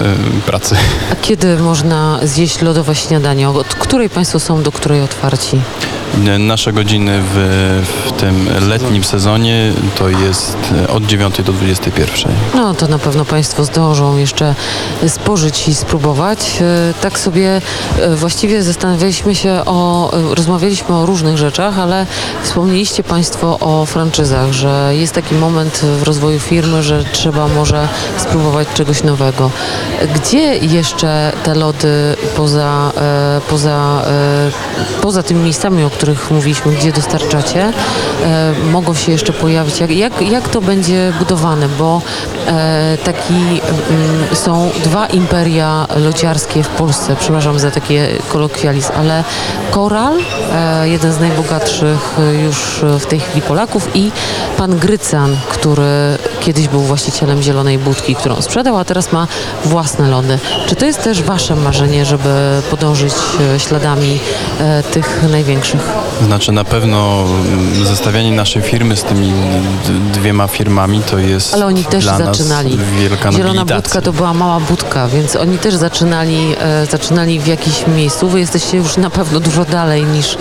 pracy. 0.45 0.75
A 1.11 1.15
kiedy 1.15 1.57
można 1.57 2.19
zjeść 2.23 2.61
lodowe 2.61 2.95
śniadanie? 2.95 3.49
Od 3.49 3.75
której 3.75 4.09
Państwo 4.09 4.39
są, 4.39 4.63
do 4.63 4.71
której 4.71 5.01
otwarci? 5.01 5.61
Nasze 6.39 6.73
godziny 6.73 7.19
w, 7.21 7.35
w 8.07 8.11
tym 8.11 8.49
letnim 8.69 9.03
sezonie 9.03 9.73
to 9.97 10.09
jest 10.09 10.57
e, 10.83 10.87
od 10.87 11.05
9 11.05 11.41
do 11.41 11.53
21. 11.53 12.31
No 12.55 12.73
to 12.73 12.87
na 12.87 12.99
pewno 12.99 13.25
Państwo 13.25 13.63
zdążą 13.63 14.17
jeszcze 14.17 14.55
spożyć 15.07 15.67
i 15.67 15.75
spróbować. 15.75 16.39
E, 16.61 16.93
Tak 17.01 17.19
sobie 17.19 17.61
e, 17.99 18.15
właściwie 18.15 18.63
zastanawialiśmy 18.63 19.35
się 19.35 19.61
o, 19.65 20.11
rozmawialiśmy 20.35 20.95
o 20.95 21.05
różnych 21.05 21.37
rzeczach, 21.37 21.79
ale 21.79 22.05
wspomnieliście 22.43 23.03
Państwo 23.03 23.59
o 23.59 23.85
franczyzach, 23.85 24.51
że 24.51 24.91
jest 24.95 25.13
taki 25.13 25.35
moment 25.35 25.85
w 25.99 26.03
rozwoju 26.03 26.39
firmy, 26.39 26.83
że 26.83 27.03
trzeba 27.11 27.47
może 27.47 27.87
spróbować 28.17 28.67
czegoś 28.73 29.03
nowego. 29.03 29.51
Gdzie 30.15 30.57
jeszcze 30.57 31.31
te 31.43 31.55
lody 31.55 32.15
poza, 32.35 32.91
poza, 33.49 34.01
poza 35.01 35.23
tymi 35.23 35.43
miejscami, 35.43 35.83
o 35.83 35.89
których 35.89 36.00
mówiliśmy, 36.31 36.71
gdzie 36.71 36.91
dostarczacie, 36.91 37.73
e, 38.23 38.53
mogą 38.71 38.93
się 38.93 39.11
jeszcze 39.11 39.33
pojawić? 39.33 39.79
Jak, 39.79 39.91
jak, 39.91 40.21
jak 40.21 40.49
to 40.49 40.61
będzie 40.61 41.13
budowane? 41.19 41.69
Bo 41.69 42.01
e, 42.47 42.97
taki 43.03 43.33
mm, 43.33 43.61
są 44.35 44.69
dwa 44.83 45.07
imperia 45.07 45.87
lodziarskie 45.95 46.63
w 46.63 46.67
Polsce, 46.67 47.15
przepraszam 47.19 47.59
za 47.59 47.71
takie 47.71 48.07
kolokwializm, 48.29 48.91
ale 48.95 49.23
Koral, 49.71 50.13
e, 50.53 50.89
jeden 50.89 51.13
z 51.13 51.19
najbogatszych 51.19 52.15
już 52.43 52.85
w 52.99 53.05
tej 53.05 53.19
chwili 53.19 53.41
Polaków 53.41 53.89
i 53.93 54.11
pan 54.57 54.79
Grycan, 54.79 55.37
który 55.49 56.17
kiedyś 56.39 56.67
był 56.67 56.81
właścicielem 56.81 57.41
Zielonej 57.41 57.77
Budki, 57.77 58.15
którą 58.15 58.41
sprzedał, 58.41 58.77
a 58.77 58.85
teraz 58.85 59.11
ma 59.11 59.27
własne 59.65 60.09
lody. 60.09 60.39
Czy 60.67 60.75
to 60.75 60.85
jest 60.85 61.03
też 61.03 61.23
wasze 61.23 61.55
marzenie, 61.55 62.05
żeby 62.05 62.61
podążyć 62.69 63.13
śladami 63.57 64.19
tych 64.91 65.23
największych? 65.31 65.90
Znaczy 66.25 66.51
na 66.51 66.63
pewno 66.63 67.23
mm, 67.23 67.85
zestawianie 67.85 68.31
naszej 68.31 68.61
firmy 68.61 68.95
z 68.95 69.03
tymi 69.03 69.33
dwiema 70.13 70.47
firmami 70.47 71.01
to 71.11 71.17
jest 71.17 71.53
Ale 71.53 71.65
oni 71.65 71.83
też 71.83 72.03
dla 72.03 72.17
zaczynali. 72.17 72.77
wielka 72.99 73.31
Zielona 73.31 73.65
budka 73.65 74.01
to 74.01 74.13
była 74.13 74.33
mała 74.33 74.59
budka, 74.59 75.07
więc 75.07 75.35
oni 75.35 75.57
też 75.57 75.75
zaczynali, 75.75 76.55
e, 76.59 76.85
zaczynali 76.85 77.39
w 77.39 77.47
jakimś 77.47 77.87
miejscu. 77.87 78.29
Wy 78.29 78.39
jesteście 78.39 78.77
już 78.77 78.97
na 78.97 79.09
pewno 79.09 79.39
dużo 79.39 79.65
dalej 79.65 80.03
niż 80.03 80.37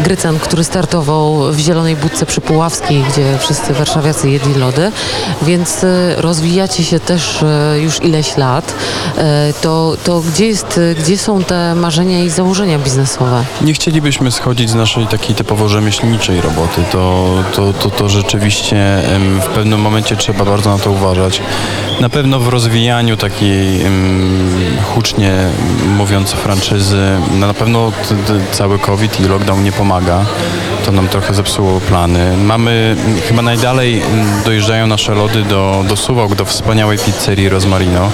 Grycan, 0.00 0.38
który 0.38 0.64
startował 0.64 1.52
w 1.52 1.58
Zielonej 1.58 1.96
Budce 1.96 2.26
przy 2.26 2.40
Puławskiej, 2.40 3.04
gdzie 3.12 3.38
wszyscy 3.38 3.74
warszawiacy 3.74 4.30
jedli 4.30 4.54
lody, 4.54 4.92
więc 5.42 5.84
e, 5.84 6.14
rozwijacie 6.16 6.84
się 6.84 7.00
też 7.00 7.42
e, 7.42 7.78
już 7.80 8.02
ileś 8.02 8.36
lat. 8.36 8.74
E, 9.18 9.52
to, 9.60 9.96
to 10.04 10.20
gdzie, 10.20 10.46
jest, 10.46 10.78
e, 10.78 10.94
gdzie 10.94 11.18
są 11.18 11.44
te 11.44 11.74
marzenia 11.74 12.24
i 12.24 12.30
założenia 12.30 12.78
biznesowe? 12.78 13.44
Nie 13.60 13.72
chcielibyśmy 13.74 14.30
schodzić 14.30 14.70
z 14.70 14.74
naszej 14.74 14.93
takiej 15.02 15.34
typowo 15.34 15.68
rzemieślniczej 15.68 16.40
roboty. 16.40 16.82
To, 16.92 17.28
to, 17.56 17.72
to, 17.72 17.90
to 17.90 18.08
rzeczywiście 18.08 19.02
w 19.40 19.46
pewnym 19.46 19.80
momencie 19.80 20.16
trzeba 20.16 20.44
bardzo 20.44 20.70
na 20.70 20.78
to 20.78 20.90
uważać. 20.90 21.42
Na 22.00 22.08
pewno 22.08 22.40
w 22.40 22.48
rozwijaniu 22.48 23.16
takiej 23.16 23.80
hucznie 24.94 25.32
mówiąc 25.86 26.32
franczyzy, 26.32 27.18
no 27.34 27.46
na 27.46 27.54
pewno 27.54 27.92
cały 28.52 28.78
COVID 28.78 29.20
i 29.20 29.24
lockdown 29.24 29.64
nie 29.64 29.72
pomaga. 29.72 30.24
To 30.86 30.92
nam 30.92 31.08
trochę 31.08 31.34
zepsuło 31.34 31.80
plany. 31.80 32.36
Mamy 32.36 32.96
chyba 33.28 33.42
najdalej 33.42 34.02
dojeżdżają 34.44 34.86
nasze 34.86 35.14
lody 35.14 35.42
do, 35.42 35.84
do 35.88 35.96
Suwałk, 35.96 36.34
do 36.34 36.44
wspaniałej 36.44 36.98
pizzerii 36.98 37.48
Rosmarino. 37.48 38.10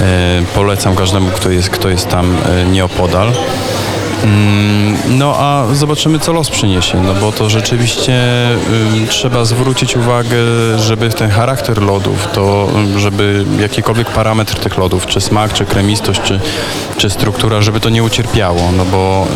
E, 0.00 0.42
polecam 0.54 0.96
każdemu, 0.96 1.30
kto 1.30 1.50
jest, 1.50 1.70
kto 1.70 1.88
jest 1.88 2.08
tam 2.08 2.36
e, 2.36 2.64
nieopodal. 2.64 3.32
Mm, 4.24 4.96
No 5.18 5.34
a 5.38 5.74
zobaczymy, 5.74 6.18
co 6.18 6.32
los 6.32 6.50
przyniesie, 6.50 7.00
no 7.02 7.14
bo 7.14 7.32
to 7.32 7.50
rzeczywiście 7.50 8.22
trzeba 9.08 9.44
zwrócić 9.44 9.96
uwagę, 9.96 10.36
żeby 10.78 11.10
ten 11.10 11.30
charakter 11.30 11.82
lodów, 11.82 12.28
to 12.32 12.68
żeby 12.96 13.44
jakikolwiek 13.60 14.10
parametr 14.10 14.54
tych 14.54 14.78
lodów, 14.78 15.06
czy 15.06 15.20
smak, 15.20 15.52
czy 15.52 15.64
kremistość, 15.66 16.20
czy, 16.22 16.40
czy 16.96 17.10
struktura, 17.10 17.62
żeby 17.62 17.80
to 17.80 17.88
nie 17.88 18.02
ucierpiało, 18.02 18.72
no 18.76 18.84
bo 18.84 19.26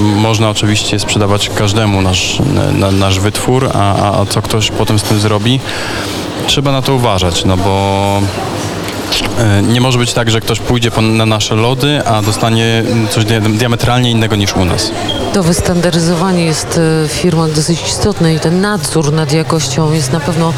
można 0.00 0.50
oczywiście 0.50 0.98
sprzedawać 0.98 1.50
każdemu 1.50 2.02
nasz, 2.02 2.38
na, 2.72 2.90
nasz 2.90 3.20
wytwór, 3.20 3.70
a, 3.74 4.20
a, 4.20 4.26
co 4.26 4.42
ktoś 4.42 4.70
potem 4.70 4.98
z 4.98 5.02
tym 5.02 5.20
zrobi, 5.20 5.60
trzeba 6.46 6.72
na 6.72 6.82
to 6.82 6.94
uważać, 6.94 7.44
no 7.44 7.56
bo 7.56 8.20
Nie 9.62 9.80
może 9.80 9.98
być 9.98 10.12
tak, 10.12 10.30
że 10.30 10.40
ktoś 10.40 10.60
pójdzie 10.60 10.90
po- 10.90 11.02
na 11.02 11.26
nasze 11.26 11.54
lody, 11.54 12.02
a 12.06 12.22
dostanie 12.22 12.84
coś 13.10 13.24
dia- 13.24 13.56
diametralnie 13.58 14.10
innego 14.10 14.36
niż 14.36 14.56
u 14.56 14.64
nas. 14.64 14.90
To 15.32 15.42
wystandaryzowanie 15.42 16.44
jest 16.44 16.66
e, 17.04 17.08
w 17.08 17.12
firmach 17.12 17.52
dosyć 17.52 17.82
istotne 17.88 18.34
i 18.34 18.40
ten 18.40 18.60
nadzór 18.60 19.12
nad 19.12 19.32
jakością 19.32 19.92
jest 19.92 20.12
na 20.12 20.20
pewno 20.20 20.52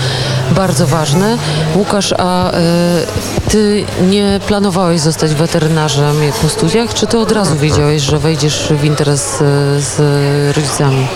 bardzo 0.50 0.86
ważny. 0.86 1.38
Łukasz, 1.74 2.14
a 2.18 2.50
e, 2.50 2.60
ty 3.50 3.84
nie 4.08 4.40
planowałeś 4.46 5.00
zostać 5.00 5.34
weterynarzem 5.34 6.22
jak 6.22 6.34
po 6.34 6.48
studiach, 6.48 6.94
czy 6.94 7.06
ty 7.06 7.18
od 7.18 7.32
razu 7.32 7.56
wiedziałeś, 7.56 8.02
że 8.02 8.18
wejdziesz 8.18 8.68
w 8.80 8.84
interes 8.84 9.34
e, 9.34 9.44
z 9.80 9.96
rodzicami? 10.56 11.06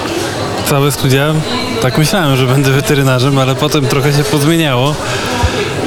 Całe 0.70 0.92
studia, 0.92 1.35
tak 1.83 1.99
myślałem, 1.99 2.37
że 2.37 2.47
będę 2.47 2.70
weterynarzem, 2.70 3.38
ale 3.38 3.55
potem 3.55 3.87
trochę 3.87 4.12
się 4.12 4.25
pozmieniało. 4.25 4.94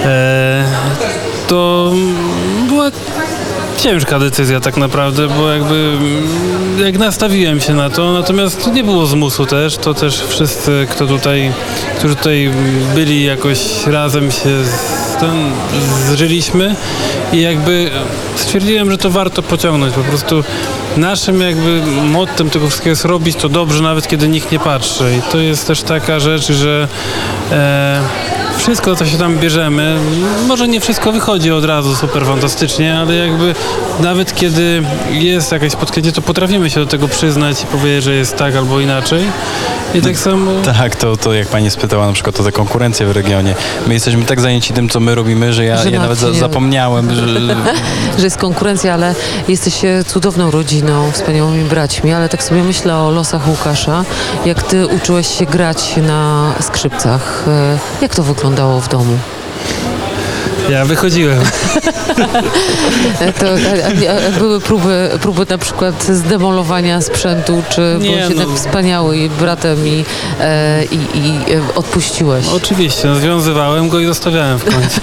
E, 0.05 0.65
to 1.47 1.91
była 2.67 2.91
ciężka 3.77 4.19
decyzja 4.19 4.59
tak 4.59 4.77
naprawdę, 4.77 5.27
bo 5.27 5.49
jakby 5.49 5.97
jak 6.85 6.97
nastawiłem 6.97 7.59
się 7.59 7.73
na 7.73 7.89
to, 7.89 8.13
natomiast 8.13 8.73
nie 8.73 8.83
było 8.83 9.05
zmusu 9.05 9.45
też, 9.45 9.77
to 9.77 9.93
też 9.93 10.23
wszyscy, 10.29 10.87
kto 10.91 11.07
tutaj, 11.07 11.51
którzy 11.97 12.15
tutaj 12.15 12.51
byli 12.95 13.23
jakoś 13.23 13.59
razem 13.85 14.31
się 14.31 14.63
z, 14.63 15.15
ten, 15.19 15.51
zżyliśmy 16.09 16.75
i 17.33 17.41
jakby 17.41 17.91
stwierdziłem, 18.35 18.91
że 18.91 18.97
to 18.97 19.09
warto 19.09 19.43
pociągnąć, 19.43 19.93
po 19.93 20.03
prostu 20.03 20.43
naszym 20.97 21.41
jakby 21.41 21.81
mottem 22.03 22.49
tego 22.49 22.67
wszystkiego 22.67 22.89
jest 22.89 23.05
robić 23.05 23.35
to 23.35 23.49
dobrze, 23.49 23.83
nawet 23.83 24.07
kiedy 24.07 24.27
nikt 24.27 24.51
nie 24.51 24.59
patrzy. 24.59 25.03
I 25.19 25.31
to 25.31 25.37
jest 25.37 25.67
też 25.67 25.81
taka 25.81 26.19
rzecz, 26.19 26.51
że 26.51 26.87
e, 27.51 28.01
wszystko, 28.67 28.95
co 28.95 29.05
się 29.05 29.17
tam 29.17 29.37
bierzemy, 29.37 29.99
może 30.47 30.67
nie 30.67 30.81
wszystko 30.81 31.11
wychodzi 31.11 31.51
od 31.51 31.65
razu 31.65 31.95
super 31.95 32.25
fantastycznie, 32.25 32.99
ale 32.99 33.15
jakby 33.15 33.55
nawet 33.99 34.35
kiedy 34.35 34.83
jest 35.11 35.51
jakieś 35.51 35.71
spotkanie, 35.71 36.11
to 36.11 36.21
potrafimy 36.21 36.69
się 36.69 36.79
do 36.79 36.85
tego 36.85 37.07
przyznać 37.07 37.63
i 37.63 37.65
powiedzieć, 37.65 38.03
że 38.03 38.13
jest 38.13 38.35
tak 38.35 38.55
albo 38.55 38.79
inaczej. 38.79 39.23
I 39.95 40.01
tak 40.01 40.17
samo... 40.17 40.51
Tak, 40.65 40.95
to, 40.95 41.17
to 41.17 41.33
jak 41.33 41.47
pani 41.47 41.71
spytała 41.71 42.07
na 42.07 42.13
przykład 42.13 42.39
o 42.39 42.43
tę 42.43 42.51
konkurencję 42.51 43.05
w 43.05 43.11
regionie. 43.11 43.55
My 43.87 43.93
jesteśmy 43.93 44.25
tak 44.25 44.41
zajęci 44.41 44.73
tym, 44.73 44.89
co 44.89 44.99
my 44.99 45.15
robimy, 45.15 45.53
że 45.53 45.65
ja, 45.65 45.77
Że 45.77 45.91
ja 45.91 45.99
nawet 45.99 46.17
za, 46.17 46.33
zapomniałem, 46.33 47.15
że... 47.15 47.27
że 48.17 48.23
jest 48.23 48.37
konkurencja, 48.37 48.93
ale 48.93 49.15
jesteście 49.47 50.03
cudowną 50.07 50.51
rodziną, 50.51 51.11
wspaniałymi 51.11 51.63
braćmi, 51.63 52.13
ale 52.13 52.29
tak 52.29 52.43
sobie 52.43 52.63
myślę 52.63 52.97
o 52.97 53.11
losach 53.11 53.47
Łukasza. 53.47 54.05
Jak 54.45 54.63
ty 54.63 54.87
uczyłeś 54.87 55.27
się 55.27 55.45
grać 55.45 55.95
na 56.07 56.53
skrzypcach, 56.61 57.43
e, 57.47 57.77
jak 58.01 58.15
to 58.15 58.23
wyglądało 58.57 58.81
w 58.81 58.89
domu? 58.89 59.36
Ja 60.69 60.85
wychodziłem. 60.85 61.39
To, 63.39 63.45
a, 63.47 64.09
a, 64.11 64.27
a 64.35 64.39
były 64.39 64.61
próby, 64.61 65.09
próby 65.21 65.45
na 65.49 65.57
przykład 65.57 66.03
zdemolowania 66.03 67.01
sprzętu, 67.01 67.63
czy 67.69 67.81
Nie, 67.99 68.07
byłeś 68.09 68.23
no. 68.23 68.29
jednak 68.29 68.57
wspaniały 68.57 69.17
i 69.17 69.29
bratem 69.29 69.87
i, 69.87 70.05
e, 70.39 70.83
i, 70.83 70.95
i 71.17 71.53
e, 71.53 71.75
odpuściłeś? 71.75 72.45
Oczywiście, 72.47 73.07
no, 73.07 73.15
związywałem 73.15 73.89
go 73.89 73.99
i 73.99 74.05
zostawiałem 74.05 74.59
w 74.59 74.63
końcu. 74.65 75.01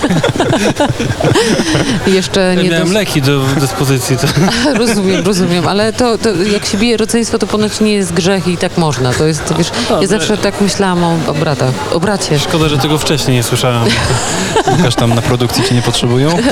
Jeszcze 2.16 2.40
Ja 2.40 2.62
nie 2.62 2.70
miałem 2.70 2.85
dos- 2.87 2.94
leki 2.94 3.22
do 3.22 3.40
dyspozycji. 3.61 4.16
To... 4.16 4.27
Rozumiem, 4.79 5.24
rozumiem, 5.27 5.68
ale 5.68 5.92
to, 5.92 6.18
to 6.18 6.29
jak 6.53 6.66
się 6.66 6.79
bije 6.79 6.96
rodzeństwo, 6.96 7.38
to 7.38 7.46
ponoć 7.46 7.81
nie 7.81 7.94
jest 7.94 8.12
grzech 8.12 8.48
i 8.48 8.57
tak 8.57 8.79
można. 8.79 9.12
To 9.12 9.27
jest, 9.27 9.44
to 9.44 9.55
wiesz, 9.55 9.68
ja 9.68 9.88
Dobrze. 9.88 10.07
zawsze 10.09 10.37
tak 10.37 10.61
myślałam 10.61 11.05
o, 11.05 11.16
o 11.27 11.35
bratach, 11.35 11.74
o 11.92 12.00
bracie. 12.00 12.38
Szkoda, 12.38 12.68
że 12.68 12.79
tego 12.79 12.98
wcześniej 12.98 13.37
nie 13.37 13.42
słyszałem. 13.42 13.85
Łukasz 14.76 14.94
tam 14.94 15.14
na 15.14 15.22
produkcji 15.22 15.64
cię 15.64 15.74
nie 15.74 15.82
potrzebują? 15.82 16.28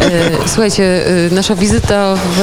E, 0.00 0.48
Słuchajcie, 0.48 1.06
e, 1.06 1.34
nasza 1.34 1.54
wizyta 1.54 2.14
w, 2.14 2.38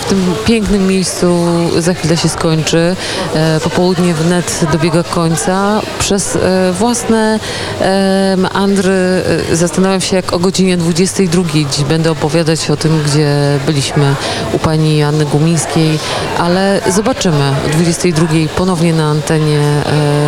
w 0.00 0.04
tym 0.08 0.34
pięknym 0.44 0.86
miejscu 0.86 1.46
za 1.78 1.94
chwilę 1.94 2.16
się 2.16 2.28
skończy. 2.28 2.96
E, 3.34 3.60
Popołudnie 3.60 4.14
wnet 4.14 4.60
dobiega 4.72 5.02
końca. 5.02 5.80
Przez 5.98 6.38
własne 6.72 7.38
meandry 8.36 9.22
zastanawiam 9.52 10.00
się, 10.00 10.16
jak 10.16 10.32
o 10.32 10.38
godzinie 10.38 10.76
22 10.76 11.42
dziś 11.70 11.84
będę 11.84 12.10
opowiadać 12.10 12.70
o 12.70 12.76
tym, 12.76 13.02
gdzie 13.02 13.58
byliśmy 13.66 14.14
u 14.52 14.58
pani 14.58 14.98
Janny 14.98 15.24
Gumińskiej, 15.24 15.98
ale 16.38 16.80
zobaczymy. 16.88 17.52
O 17.66 17.68
22 17.68 18.26
ponownie 18.56 18.92
na 18.92 19.10
antenie 19.10 19.60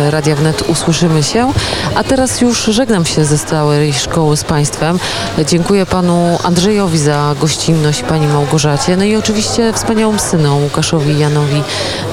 Radia 0.09 0.35
Wnet 0.35 0.61
usłyszymy 0.61 1.23
się. 1.23 1.51
A 1.95 2.03
teraz 2.03 2.41
już 2.41 2.63
żegnam 2.65 3.05
się 3.05 3.25
ze 3.25 3.37
stałej 3.37 3.93
szkoły 4.13 4.37
z 4.37 4.43
Państwem. 4.43 4.99
Dziękuję 5.47 5.85
panu 5.85 6.39
Andrzejowi 6.43 6.97
za 6.97 7.35
gościnność, 7.41 8.03
pani 8.03 8.27
Małgorzacie, 8.27 8.97
no 8.97 9.03
i 9.03 9.15
oczywiście 9.15 9.73
wspaniałym 9.73 10.19
synom 10.19 10.63
Łukaszowi 10.63 11.19
Janowi 11.19 11.63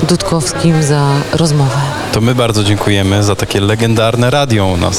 Dudkowskim 0.03 0.83
za 0.83 1.07
rozmowę. 1.33 1.77
To 2.13 2.21
my 2.21 2.35
bardzo 2.35 2.65
dziękujemy 2.65 3.23
za 3.23 3.37
takie 3.37 3.61
legendarne 3.61 4.31
radio 4.31 4.67
u 4.67 4.77
nas. 4.77 4.99